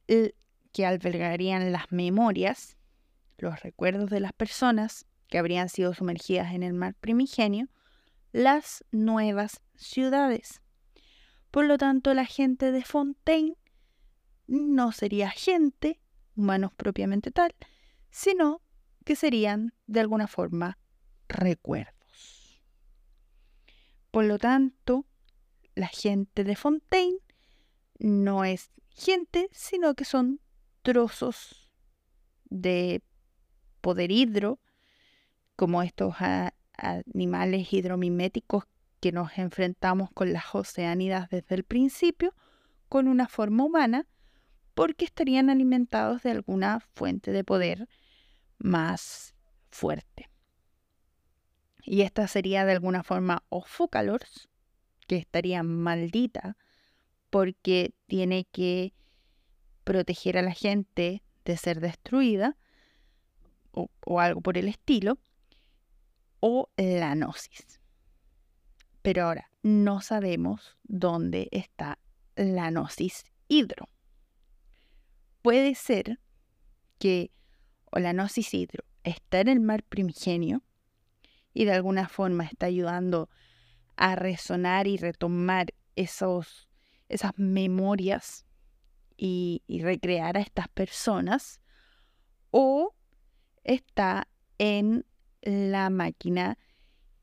que 0.06 0.86
albergarían 0.86 1.72
las 1.72 1.92
memorias, 1.92 2.76
los 3.38 3.60
recuerdos 3.60 4.10
de 4.10 4.20
las 4.20 4.32
personas 4.32 5.06
que 5.28 5.38
habrían 5.38 5.68
sido 5.68 5.94
sumergidas 5.94 6.52
en 6.52 6.62
el 6.62 6.74
mar 6.74 6.94
primigenio, 6.94 7.68
las 8.32 8.84
nuevas 8.90 9.60
ciudades. 9.74 10.62
Por 11.50 11.66
lo 11.66 11.76
tanto, 11.76 12.14
la 12.14 12.24
gente 12.24 12.72
de 12.72 12.82
Fontaine 12.82 13.56
no 14.46 14.92
sería 14.92 15.30
gente, 15.30 16.00
humanos 16.36 16.72
propiamente 16.74 17.30
tal, 17.30 17.54
sino 18.10 18.61
que 19.02 19.16
serían 19.16 19.74
de 19.86 20.00
alguna 20.00 20.26
forma 20.26 20.78
recuerdos. 21.28 22.62
Por 24.10 24.24
lo 24.24 24.38
tanto, 24.38 25.06
la 25.74 25.88
gente 25.88 26.44
de 26.44 26.56
Fontaine 26.56 27.18
no 27.98 28.44
es 28.44 28.70
gente, 28.90 29.48
sino 29.52 29.94
que 29.94 30.04
son 30.04 30.40
trozos 30.82 31.70
de 32.44 33.02
poder 33.80 34.10
hidro, 34.10 34.60
como 35.56 35.82
estos 35.82 36.14
animales 36.76 37.72
hidromiméticos 37.72 38.64
que 39.00 39.12
nos 39.12 39.36
enfrentamos 39.38 40.10
con 40.12 40.32
las 40.32 40.54
oceánidas 40.54 41.28
desde 41.28 41.54
el 41.54 41.64
principio 41.64 42.34
con 42.88 43.08
una 43.08 43.28
forma 43.28 43.64
humana 43.64 44.06
porque 44.74 45.04
estarían 45.04 45.50
alimentados 45.50 46.22
de 46.22 46.30
alguna 46.30 46.80
fuente 46.94 47.32
de 47.32 47.44
poder 47.44 47.88
más 48.62 49.34
fuerte. 49.70 50.28
Y 51.84 52.02
esta 52.02 52.28
sería 52.28 52.64
de 52.64 52.72
alguna 52.72 53.02
forma 53.02 53.44
Ophocalors, 53.48 54.48
que 55.06 55.16
estaría 55.16 55.62
maldita 55.62 56.56
porque 57.30 57.94
tiene 58.06 58.46
que 58.52 58.94
proteger 59.84 60.38
a 60.38 60.42
la 60.42 60.52
gente 60.52 61.22
de 61.44 61.56
ser 61.56 61.80
destruida 61.80 62.56
o, 63.72 63.90
o 64.06 64.20
algo 64.20 64.40
por 64.40 64.58
el 64.58 64.68
estilo, 64.68 65.18
o 66.40 66.68
la 66.76 67.14
gnosis. 67.14 67.80
Pero 69.02 69.24
ahora, 69.24 69.50
no 69.62 70.00
sabemos 70.00 70.76
dónde 70.84 71.48
está 71.50 71.98
la 72.36 72.70
gnosis 72.70 73.24
hidro. 73.48 73.88
Puede 75.42 75.74
ser 75.74 76.20
que 76.98 77.32
o 77.92 78.00
la 78.00 78.12
gnosis 78.12 78.52
hidro 78.54 78.84
está 79.04 79.40
en 79.40 79.48
el 79.48 79.60
mar 79.60 79.84
primigenio 79.84 80.62
y 81.54 81.64
de 81.64 81.72
alguna 81.72 82.08
forma 82.08 82.44
está 82.44 82.66
ayudando 82.66 83.28
a 83.96 84.16
resonar 84.16 84.86
y 84.86 84.96
retomar 84.96 85.74
esos 85.94 86.68
esas 87.12 87.32
memorias 87.36 88.46
y, 89.16 89.62
y 89.66 89.82
recrear 89.82 90.36
a 90.36 90.40
estas 90.40 90.68
personas, 90.68 91.60
o 92.50 92.94
está 93.64 94.28
en 94.58 95.04
la 95.42 95.90
máquina 95.90 96.58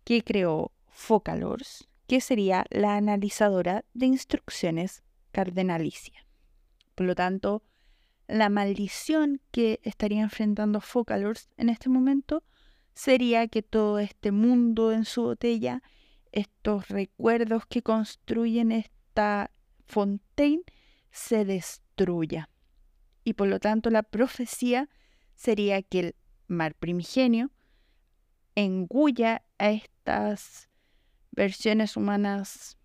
que 0.04 0.24
creó 0.24 0.72
Focalors, 0.88 1.88
que 2.08 2.22
sería 2.22 2.66
la 2.70 2.96
analizadora 2.98 3.84
de 3.94 4.06
instrucciones 4.06 5.04
cardenalicia. 5.32 6.26
Por 6.96 7.08
lo 7.08 7.16
tanto, 7.16 7.64
la 8.30 8.50
maldición 8.50 9.42
que 9.50 9.80
estaría 9.84 10.22
enfrentando 10.22 10.82
Focalors 10.82 11.50
en 11.58 11.70
este 11.70 11.90
momento 11.90 12.44
sería 12.94 13.48
que 13.48 13.64
todo 13.64 13.98
este 13.98 14.32
mundo 14.32 14.92
en 14.92 15.04
su 15.04 15.24
botella, 15.24 15.82
estos 16.32 16.90
recuerdos 16.90 17.66
que 17.66 17.82
construyen 17.82 18.72
esta 18.72 19.50
Fontaine, 19.88 20.62
se 21.10 21.44
destruya. 21.44 22.50
Y 23.24 23.34
por 23.34 23.48
lo 23.48 23.60
tanto 23.60 23.90
la 23.90 24.04
profecía 24.04 24.90
sería 25.34 25.82
que 25.82 26.00
el 26.00 26.16
mar 26.48 26.76
primigenio 26.76 27.50
engulla 28.54 29.42
a 29.58 29.72
estas 29.72 30.70
versiones 31.32 31.98
humanas 31.98 32.78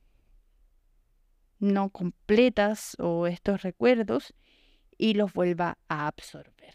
no 1.59 1.91
completas 1.91 2.97
o 2.99 3.27
estos 3.27 3.61
recuerdos 3.63 4.33
y 4.99 5.15
los 5.15 5.33
vuelva 5.33 5.79
a 5.89 6.07
absorber. 6.07 6.75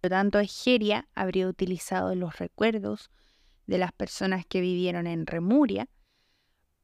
Por 0.00 0.10
lo 0.10 0.16
tanto, 0.16 0.38
Egeria 0.40 1.08
habría 1.14 1.46
utilizado 1.48 2.14
los 2.14 2.38
recuerdos 2.38 3.10
de 3.66 3.78
las 3.78 3.92
personas 3.92 4.44
que 4.46 4.60
vivieron 4.60 5.06
en 5.06 5.26
Remuria 5.26 5.88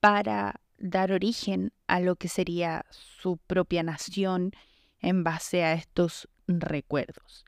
para 0.00 0.61
dar 0.78 1.11
origen 1.11 1.72
a 1.88 2.00
lo 2.00 2.16
que 2.16 2.28
sería 2.28 2.87
su 2.90 3.37
propia 3.37 3.82
nación 3.82 4.52
en 5.00 5.24
base 5.24 5.64
a 5.64 5.72
estos 5.72 6.28
recuerdos. 6.46 7.44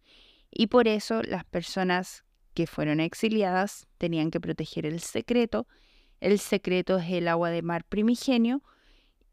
Y 0.50 0.66
por 0.66 0.88
eso 0.88 1.22
las 1.22 1.44
personas 1.44 2.24
que 2.54 2.66
fueron 2.66 3.00
exiliadas 3.00 3.86
tenían 3.98 4.30
que 4.30 4.40
proteger 4.40 4.86
el 4.86 5.00
secreto. 5.00 5.66
El 6.20 6.38
secreto 6.38 6.98
es 6.98 7.10
el 7.10 7.28
agua 7.28 7.50
de 7.50 7.62
mar 7.62 7.84
primigenio 7.84 8.62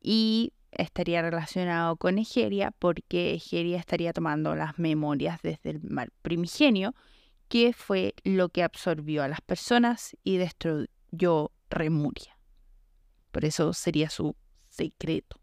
y 0.02 0.54
estaría 0.78 1.22
relacionado 1.22 1.96
con 1.98 2.18
Egeria 2.18 2.72
porque 2.72 3.34
Egeria 3.34 3.78
estaría 3.78 4.14
tomando 4.14 4.56
las 4.56 4.80
memorias 4.80 5.42
desde 5.42 5.72
el 5.72 5.82
mar 5.82 6.12
primigenio, 6.22 6.96
que 7.48 7.74
fue 7.74 8.14
lo 8.24 8.50
que 8.50 8.64
absorbió 8.64 9.24
a 9.24 9.28
las 9.28 9.42
personas 9.42 10.16
y 10.24 10.38
destruyó 10.38 11.52
Remuria. 11.70 12.38
Por 13.32 13.46
eso 13.46 13.74
sería 13.74 14.10
su 14.10 14.36
secreto. 14.70 15.40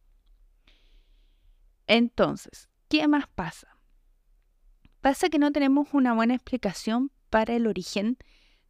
Entonces, 1.87 2.69
¿qué 2.89 3.07
más 3.09 3.27
pasa? 3.29 3.77
Pasa 5.01 5.29
que 5.29 5.39
no 5.39 5.53
tenemos 5.53 5.89
una 5.93 6.15
buena 6.15 6.35
explicación 6.35 7.11
para 7.29 7.55
el 7.55 7.67
origen 7.67 8.17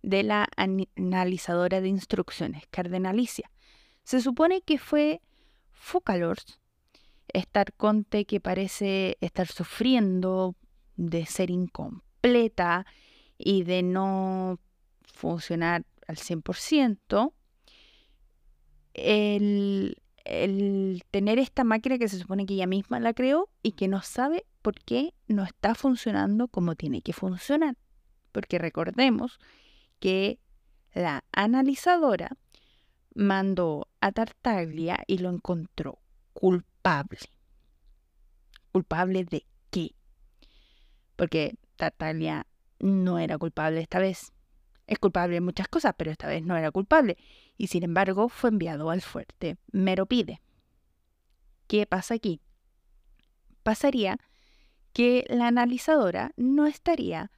de 0.03 0.23
la 0.23 0.49
analizadora 0.57 1.81
de 1.81 1.89
instrucciones 1.89 2.65
cardenalicia. 2.71 3.51
Se 4.03 4.21
supone 4.21 4.61
que 4.61 4.79
fue 4.79 5.23
Focalors, 5.85 6.61
esta 7.29 7.65
conte 7.65 8.25
que 8.25 8.41
parece 8.41 9.19
estar 9.21 9.47
sufriendo 9.47 10.57
de 10.97 11.27
ser 11.27 11.51
incompleta 11.51 12.87
y 13.37 13.65
de 13.65 13.83
no 13.83 14.59
funcionar 15.03 15.85
al 16.09 16.17
100%, 16.17 17.33
el, 18.95 20.03
el 20.25 21.03
tener 21.11 21.39
esta 21.39 21.65
máquina 21.65 21.99
que 21.99 22.09
se 22.09 22.19
supone 22.19 22.47
que 22.47 22.55
ella 22.55 22.67
misma 22.67 22.99
la 22.99 23.13
creó 23.13 23.51
y 23.63 23.73
que 23.73 23.89
no 23.89 24.01
sabe 24.01 24.47
por 24.63 24.75
qué 24.75 25.13
no 25.29 25.45
está 25.45 25.75
funcionando 25.75 26.49
como 26.49 26.77
tiene 26.77 27.03
que 27.03 27.13
funcionar. 27.13 27.77
Porque 28.33 28.59
recordemos 28.59 29.39
que 30.01 30.39
la 30.95 31.25
analizadora 31.33 32.39
mandó 33.15 33.89
a 34.01 34.13
Tartaglia 34.13 35.03
y 35.07 35.19
lo 35.19 35.31
encontró 35.31 36.01
culpable. 36.33 37.21
¿Culpable 38.73 39.25
de 39.25 39.47
qué? 39.71 39.95
Porque 41.17 41.57
Tartaglia 41.77 42.47
no 42.81 43.19
era 43.19 43.39
culpable 43.39 43.81
esta 43.81 43.99
vez. 44.01 44.33
Es 44.87 44.99
culpable 44.99 45.35
de 45.35 45.41
muchas 45.41 45.69
cosas, 45.69 45.95
pero 45.97 46.11
esta 46.11 46.27
vez 46.27 46.43
no 46.43 46.57
era 46.57 46.71
culpable. 46.71 47.17
Y 47.57 47.69
sin 47.69 47.85
embargo 47.85 48.29
fue 48.29 48.51
enviado 48.51 48.91
al 48.91 49.01
fuerte 49.01 49.57
Meropide. 49.73 50.43
¿Qué 51.67 51.87
pasa 51.87 52.15
aquí? 52.15 52.41
Pasaría 53.63 54.19
que 54.93 55.25
la 55.29 55.49
analizadora 55.49 56.33
no 56.37 56.67
estaría 56.67 57.31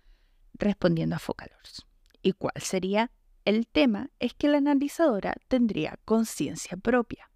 respondiendo 0.54 1.16
a 1.16 1.20
Focalors. 1.20 1.86
¿Y 2.22 2.32
cuál 2.32 2.60
sería 2.60 3.12
el 3.46 3.68
tema 3.68 4.10
es 4.18 4.34
que 4.34 4.48
la 4.48 4.58
analizadora 4.58 5.34
tendría 5.48 5.98
conciencia 6.04 6.76
propia. 6.76 7.30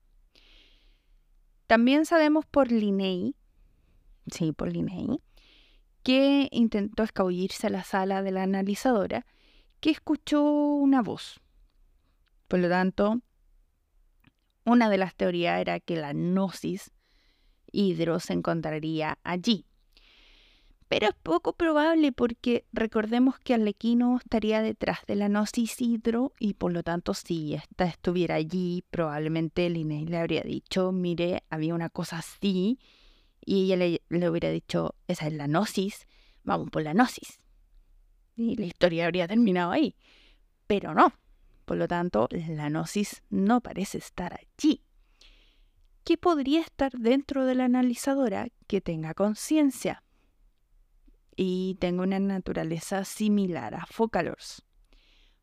También 1.68 2.04
sabemos 2.04 2.44
por 2.46 2.72
Linney, 2.72 3.36
sí, 4.26 4.50
por 4.50 4.72
Linney, 4.72 5.22
que 6.02 6.48
intentó 6.50 7.04
escabullirse 7.04 7.68
a 7.68 7.70
la 7.70 7.84
sala 7.84 8.22
de 8.22 8.32
la 8.32 8.42
analizadora, 8.42 9.24
que 9.78 9.90
escuchó 9.90 10.42
una 10.42 11.00
voz. 11.00 11.40
Por 12.48 12.58
lo 12.58 12.68
tanto, 12.68 13.20
una 14.64 14.90
de 14.90 14.98
las 14.98 15.14
teorías 15.14 15.60
era 15.60 15.78
que 15.78 15.94
la 15.94 16.12
gnosis 16.12 16.90
Hidro 17.70 18.18
se 18.18 18.32
encontraría 18.32 19.20
allí. 19.22 19.64
Pero 20.90 21.06
es 21.06 21.14
poco 21.22 21.52
probable 21.52 22.10
porque 22.10 22.66
recordemos 22.72 23.38
que 23.38 23.54
Arlequino 23.54 24.16
estaría 24.16 24.60
detrás 24.60 24.98
de 25.06 25.14
la 25.14 25.28
Gnosis 25.28 25.80
Hidro 25.80 26.32
y 26.40 26.54
por 26.54 26.72
lo 26.72 26.82
tanto 26.82 27.14
si 27.14 27.54
esta 27.54 27.84
estuviera 27.84 28.34
allí, 28.34 28.82
probablemente 28.90 29.70
Linnea 29.70 30.04
le 30.04 30.18
habría 30.18 30.42
dicho, 30.42 30.90
mire, 30.90 31.44
había 31.48 31.76
una 31.76 31.90
cosa 31.90 32.18
así 32.18 32.80
y 33.40 33.66
ella 33.66 33.76
le, 33.76 34.02
le 34.08 34.28
hubiera 34.28 34.50
dicho, 34.50 34.96
esa 35.06 35.28
es 35.28 35.32
la 35.34 35.46
Gnosis, 35.46 36.08
vamos 36.42 36.70
por 36.70 36.82
la 36.82 36.92
Gnosis. 36.92 37.38
Y 38.34 38.56
la 38.56 38.66
historia 38.66 39.04
habría 39.04 39.28
terminado 39.28 39.70
ahí. 39.70 39.94
Pero 40.66 40.92
no. 40.92 41.12
Por 41.66 41.76
lo 41.76 41.86
tanto, 41.86 42.26
la 42.32 42.68
Gnosis 42.68 43.22
no 43.30 43.60
parece 43.60 43.98
estar 43.98 44.36
allí. 44.40 44.82
¿Qué 46.02 46.18
podría 46.18 46.62
estar 46.62 46.90
dentro 46.90 47.44
de 47.44 47.54
la 47.54 47.66
analizadora 47.66 48.48
que 48.66 48.80
tenga 48.80 49.14
conciencia? 49.14 50.02
Y 51.42 51.76
tenga 51.76 52.02
una 52.02 52.18
naturaleza 52.18 53.02
similar 53.06 53.74
a 53.74 53.86
Focalors. 53.86 54.62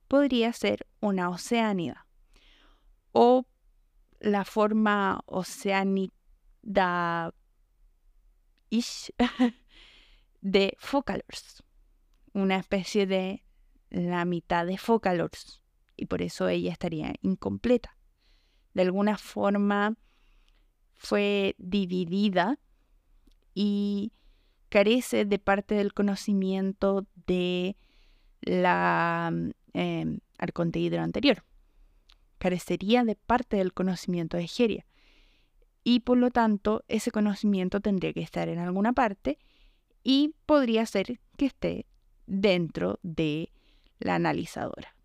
Podría 0.07 0.53
ser 0.53 0.86
una 0.99 1.27
oceánida 1.31 2.05
o 3.13 3.47
la 4.19 4.45
forma 4.45 5.21
oceánida 5.25 6.13
de 10.41 10.77
Focalors, 10.77 11.63
una 12.31 12.57
especie 12.57 13.07
de 13.07 13.43
la 13.89 14.23
mitad 14.23 14.67
de 14.67 14.77
Focalors 14.77 15.63
y 15.95 16.05
por 16.05 16.21
eso 16.21 16.47
ella 16.47 16.71
estaría 16.71 17.15
incompleta. 17.23 17.97
De 18.75 18.83
alguna 18.83 19.17
forma 19.17 19.97
fue 20.93 21.55
dividida 21.57 22.60
y 23.55 24.12
carece 24.69 25.25
de 25.25 25.39
parte 25.39 25.75
del 25.75 25.93
conocimiento 25.93 27.06
de 27.25 27.75
la 28.41 29.32
eh, 29.73 30.19
arconte 30.38 30.80
hidro 30.80 31.01
anterior. 31.01 31.43
Carecería 32.38 33.03
de 33.03 33.15
parte 33.15 33.58
del 33.58 33.73
conocimiento 33.73 34.38
de 34.38 34.43
Egeria. 34.43 34.86
Y 35.84 36.01
por 36.01 36.17
lo 36.17 36.32
tanto, 36.32 36.84
ese 36.87 37.12
conocimiento 37.12 37.79
tendría 37.79 38.13
que 38.13 38.21
estar 38.21 38.50
en 38.50 38.60
alguna 38.60 38.94
parte 38.94 39.39
y 40.04 40.35
podría 40.46 40.85
ser 40.85 41.19
que 41.37 41.46
esté 41.46 41.85
dentro 42.25 43.00
de 43.04 43.52
la 44.00 44.15
analizadora. 44.15 44.96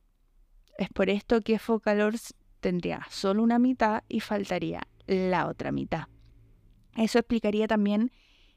Es 0.78 0.88
por 0.88 1.08
esto 1.08 1.40
que 1.40 1.58
Focalors 1.58 2.34
tendría 2.60 3.06
solo 3.10 3.42
una 3.42 3.58
mitad 3.58 4.02
y 4.08 4.20
faltaría 4.20 4.82
la 5.06 5.46
otra 5.46 5.72
mitad. 5.72 6.04
Eso 6.96 7.18
explicaría 7.18 7.66
también 7.66 8.10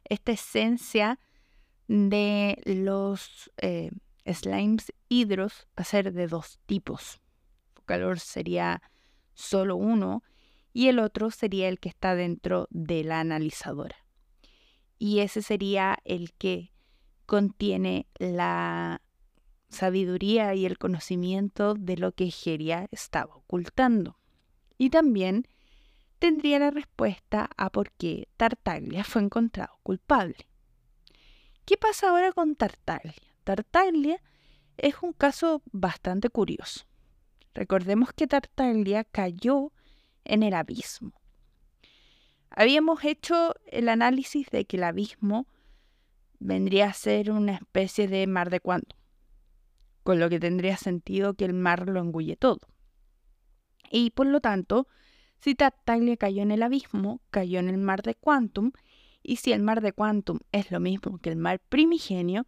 esta 0.10 0.32
esencia 0.32 1.20
de 1.88 2.62
los 2.66 3.52
eh, 3.58 3.92
slimes 4.26 4.92
hidros 5.10 5.68
va 5.78 5.82
a 5.82 5.84
ser 5.84 6.14
de 6.14 6.28
dos 6.28 6.60
tipos. 6.66 7.22
Calor 7.86 8.20
sería 8.20 8.82
solo 9.34 9.76
uno 9.76 10.24
y 10.74 10.88
el 10.88 11.00
otro 11.00 11.32
sería 11.32 11.70
el 11.70 11.80
que 11.80 11.90
está 11.90 12.16
dentro 12.16 12.68
de 12.72 13.04
la 13.04 13.20
analizadora. 13.20 13.96
Y 14.98 15.20
ese 15.20 15.42
sería 15.42 15.98
el 16.04 16.34
que 16.34 16.72
contiene 17.26 18.08
la 18.18 19.02
sabiduría 19.70 20.56
y 20.56 20.66
el 20.66 20.78
conocimiento 20.78 21.76
de 21.76 21.98
lo 21.98 22.12
que 22.14 22.32
Geria 22.32 22.88
estaba 22.92 23.36
ocultando. 23.36 24.18
Y 24.78 24.90
también 24.90 25.48
tendría 26.20 26.60
la 26.60 26.72
respuesta 26.72 27.50
a 27.58 27.70
por 27.72 27.92
qué 27.92 28.28
Tartaglia 28.38 29.04
fue 29.04 29.22
encontrado 29.22 29.80
culpable. 29.84 30.48
¿Qué 31.66 31.78
pasa 31.78 32.10
ahora 32.10 32.32
con 32.32 32.56
Tartaglia? 32.56 33.14
Tartaglia 33.44 34.22
es 34.78 34.96
un 35.02 35.14
caso 35.14 35.62
bastante 35.72 36.30
curioso. 36.30 36.86
Recordemos 37.54 38.12
que 38.14 38.28
Tartaglia 38.28 39.04
cayó 39.04 39.72
en 40.24 40.44
el 40.44 40.54
abismo. 40.54 41.14
Habíamos 42.50 43.04
hecho 43.04 43.54
el 43.68 43.90
análisis 43.90 44.50
de 44.50 44.66
que 44.66 44.78
el 44.78 44.84
abismo 44.84 45.48
vendría 46.40 46.88
a 46.88 46.94
ser 46.94 47.32
una 47.32 47.56
especie 47.56 48.08
de 48.08 48.28
mar 48.28 48.50
de 48.50 48.60
cuanto, 48.60 48.96
con 50.04 50.20
lo 50.20 50.30
que 50.30 50.40
tendría 50.40 50.78
sentido 50.78 51.34
que 51.34 51.46
el 51.46 51.54
mar 51.54 51.88
lo 51.90 52.00
engulle 52.00 52.36
todo. 52.36 52.62
Y 53.90 54.12
por 54.12 54.28
lo 54.28 54.42
tanto, 54.42 54.88
si 55.40 55.56
Tartaglia 55.56 56.18
cayó 56.18 56.42
en 56.42 56.52
el 56.52 56.64
abismo, 56.64 57.22
cayó 57.30 57.60
en 57.60 57.70
el 57.70 57.78
mar 57.78 58.02
de 58.02 58.16
Quantum, 58.16 58.72
y 59.22 59.38
si 59.38 59.52
el 59.52 59.62
mar 59.62 59.82
de 59.82 59.94
Quantum 59.94 60.40
es 60.52 60.72
lo 60.72 60.80
mismo 60.80 61.18
que 61.18 61.30
el 61.30 61.38
mar 61.38 61.60
primigenio, 61.70 62.46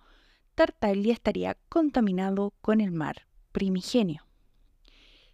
Tartaglia 0.56 1.14
estaría 1.14 1.58
contaminado 1.70 2.54
con 2.62 2.82
el 2.82 2.92
mar 2.92 3.28
primigenio. 3.52 4.26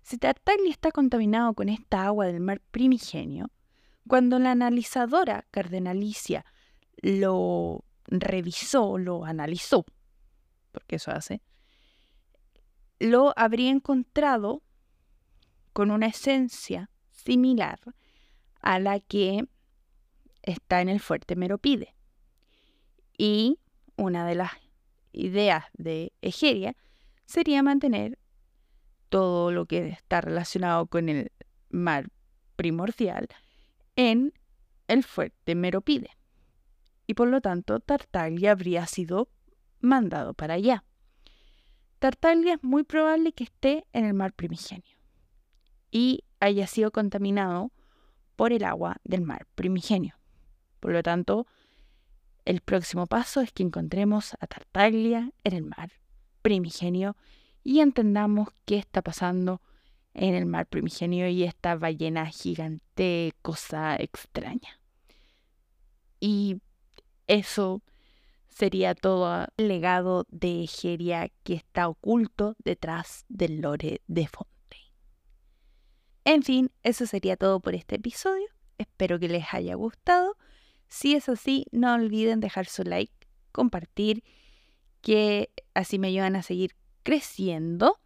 Si 0.02 0.18
Tartaglia 0.18 0.72
está 0.72 0.92
contaminado 0.92 1.54
con 1.54 1.70
esta 1.70 2.06
agua 2.06 2.28
del 2.28 2.42
mar 2.42 2.62
primigenio, 2.72 3.52
cuando 4.08 4.38
la 4.40 4.52
analizadora 4.52 5.46
cardenalicia 5.50 6.46
lo 7.02 7.86
revisó, 8.08 8.98
lo 8.98 9.24
analizó, 9.24 9.86
porque 10.72 10.98
eso 10.98 11.12
hace, 11.12 11.42
lo 13.00 13.34
habría 13.38 13.70
encontrado 13.70 14.62
con 15.72 15.90
una 15.90 16.08
esencia 16.08 16.90
similar 17.26 17.80
a 18.62 18.80
la 18.80 19.00
que 19.00 19.48
está 20.42 20.82
en 20.82 20.90
el 20.90 21.00
fuerte 21.00 21.36
Meropide. 21.36 21.96
Y 23.18 23.60
una 23.96 24.26
de 24.26 24.36
las 24.36 24.52
ideas 25.12 25.66
de 25.74 26.14
Egeria 26.22 26.76
sería 27.26 27.64
mantener 27.64 28.18
todo 29.10 29.52
lo 29.52 29.66
que 29.66 29.90
está 29.90 30.22
relacionado 30.22 30.88
con 30.88 31.10
el 31.10 31.32
mar 31.70 32.10
primordial 32.56 33.28
en 33.96 34.34
el 34.88 35.04
fuerte 35.04 35.56
Meropide. 35.56 36.10
Y 37.06 37.14
por 37.14 37.28
lo 37.28 37.42
tanto, 37.42 37.80
Tartaglia 37.80 38.52
habría 38.52 38.88
sido 38.88 39.30
mandado 39.80 40.34
para 40.34 40.56
allá. 40.56 40.84
Tartaglia 42.00 42.56
es 42.56 42.64
muy 42.64 42.84
probable 42.84 43.34
que 43.34 43.46
esté 43.46 43.86
en 43.94 44.06
el 44.06 44.14
mar 44.14 44.34
primigenio 44.34 44.98
y 45.94 46.24
haya 46.44 46.68
sido 46.68 46.92
contaminado 46.92 47.72
por 48.36 48.52
el 48.52 48.66
agua 48.66 48.98
del 49.04 49.22
mar 49.22 49.48
primigenio. 49.56 50.16
Por 50.80 50.92
lo 50.92 51.02
tanto, 51.02 51.48
el 52.44 52.60
próximo 52.60 53.08
paso 53.08 53.40
es 53.40 53.54
que 53.54 53.64
encontremos 53.64 54.36
a 54.42 54.48
Tartaglia 54.48 55.32
en 55.46 55.54
el 55.54 55.64
mar 55.64 55.94
primigenio 56.42 57.16
y 57.64 57.80
entendamos 57.80 58.50
qué 58.66 58.78
está 58.78 59.02
pasando 59.02 59.62
en 60.14 60.36
el 60.36 60.46
mar 60.46 60.68
primigenio 60.68 61.30
y 61.30 61.44
esta 61.44 61.76
ballena 61.76 62.26
gigante, 62.26 63.34
cosa 63.42 63.96
extraña. 63.96 64.82
Y 66.20 66.58
eso 67.28 67.82
sería 68.50 68.96
todo 68.96 69.48
el 69.56 69.68
legado 69.70 70.26
de 70.30 70.64
Egeria 70.64 71.32
que 71.44 71.54
está 71.54 71.88
oculto 71.88 72.56
detrás 72.64 73.26
del 73.30 73.62
lore 73.62 74.02
de 74.08 74.28
Fontaine. 74.28 74.53
En 76.26 76.44
fin, 76.44 76.72
eso 76.84 77.06
sería 77.06 77.36
todo 77.38 77.60
por 77.60 77.76
este 77.76 77.96
episodio. 77.96 78.48
Espero 78.78 79.20
que 79.20 79.28
les 79.28 79.54
haya 79.54 79.76
gustado. 79.76 80.38
Si 80.88 81.16
es 81.16 81.28
así, 81.28 81.66
no 81.72 81.94
olviden 81.94 82.40
dejar 82.40 82.66
su 82.66 82.84
like, 82.84 83.14
compartir, 83.52 84.24
que 85.02 85.52
así 85.74 86.00
me 86.00 86.08
ayudan 86.08 86.36
a 86.36 86.44
seguir 86.44 86.76
creciendo. 87.04 88.00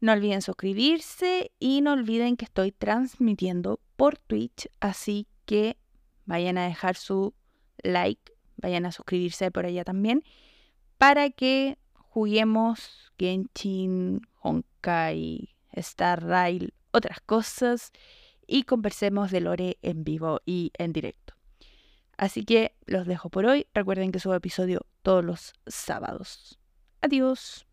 No 0.00 0.12
olviden 0.12 0.42
suscribirse 0.42 1.52
y 1.58 1.80
no 1.80 1.92
olviden 1.92 2.36
que 2.36 2.46
estoy 2.46 2.72
transmitiendo 2.72 3.80
por 3.96 4.18
Twitch, 4.18 4.68
así 4.80 5.28
que 5.44 5.76
vayan 6.24 6.58
a 6.58 6.66
dejar 6.66 6.96
su 6.96 7.34
like, 7.82 8.32
vayan 8.56 8.86
a 8.86 8.92
suscribirse 8.92 9.50
por 9.50 9.66
allá 9.66 9.84
también, 9.84 10.24
para 10.98 11.30
que 11.30 11.78
juguemos 11.94 13.12
Genshin, 13.18 14.22
Honkai, 14.40 15.54
Star 15.72 16.24
Rail, 16.24 16.74
otras 16.92 17.20
cosas 17.20 17.92
y 18.46 18.64
conversemos 18.64 19.30
de 19.30 19.40
Lore 19.40 19.78
en 19.82 20.04
vivo 20.04 20.40
y 20.46 20.72
en 20.78 20.92
directo. 20.92 21.34
Así 22.16 22.44
que 22.44 22.76
los 22.86 23.06
dejo 23.06 23.30
por 23.30 23.46
hoy. 23.46 23.66
Recuerden 23.74 24.12
que 24.12 24.20
subo 24.20 24.34
episodio 24.34 24.86
todos 25.02 25.24
los 25.24 25.54
sábados. 25.66 26.58
Adiós. 27.00 27.66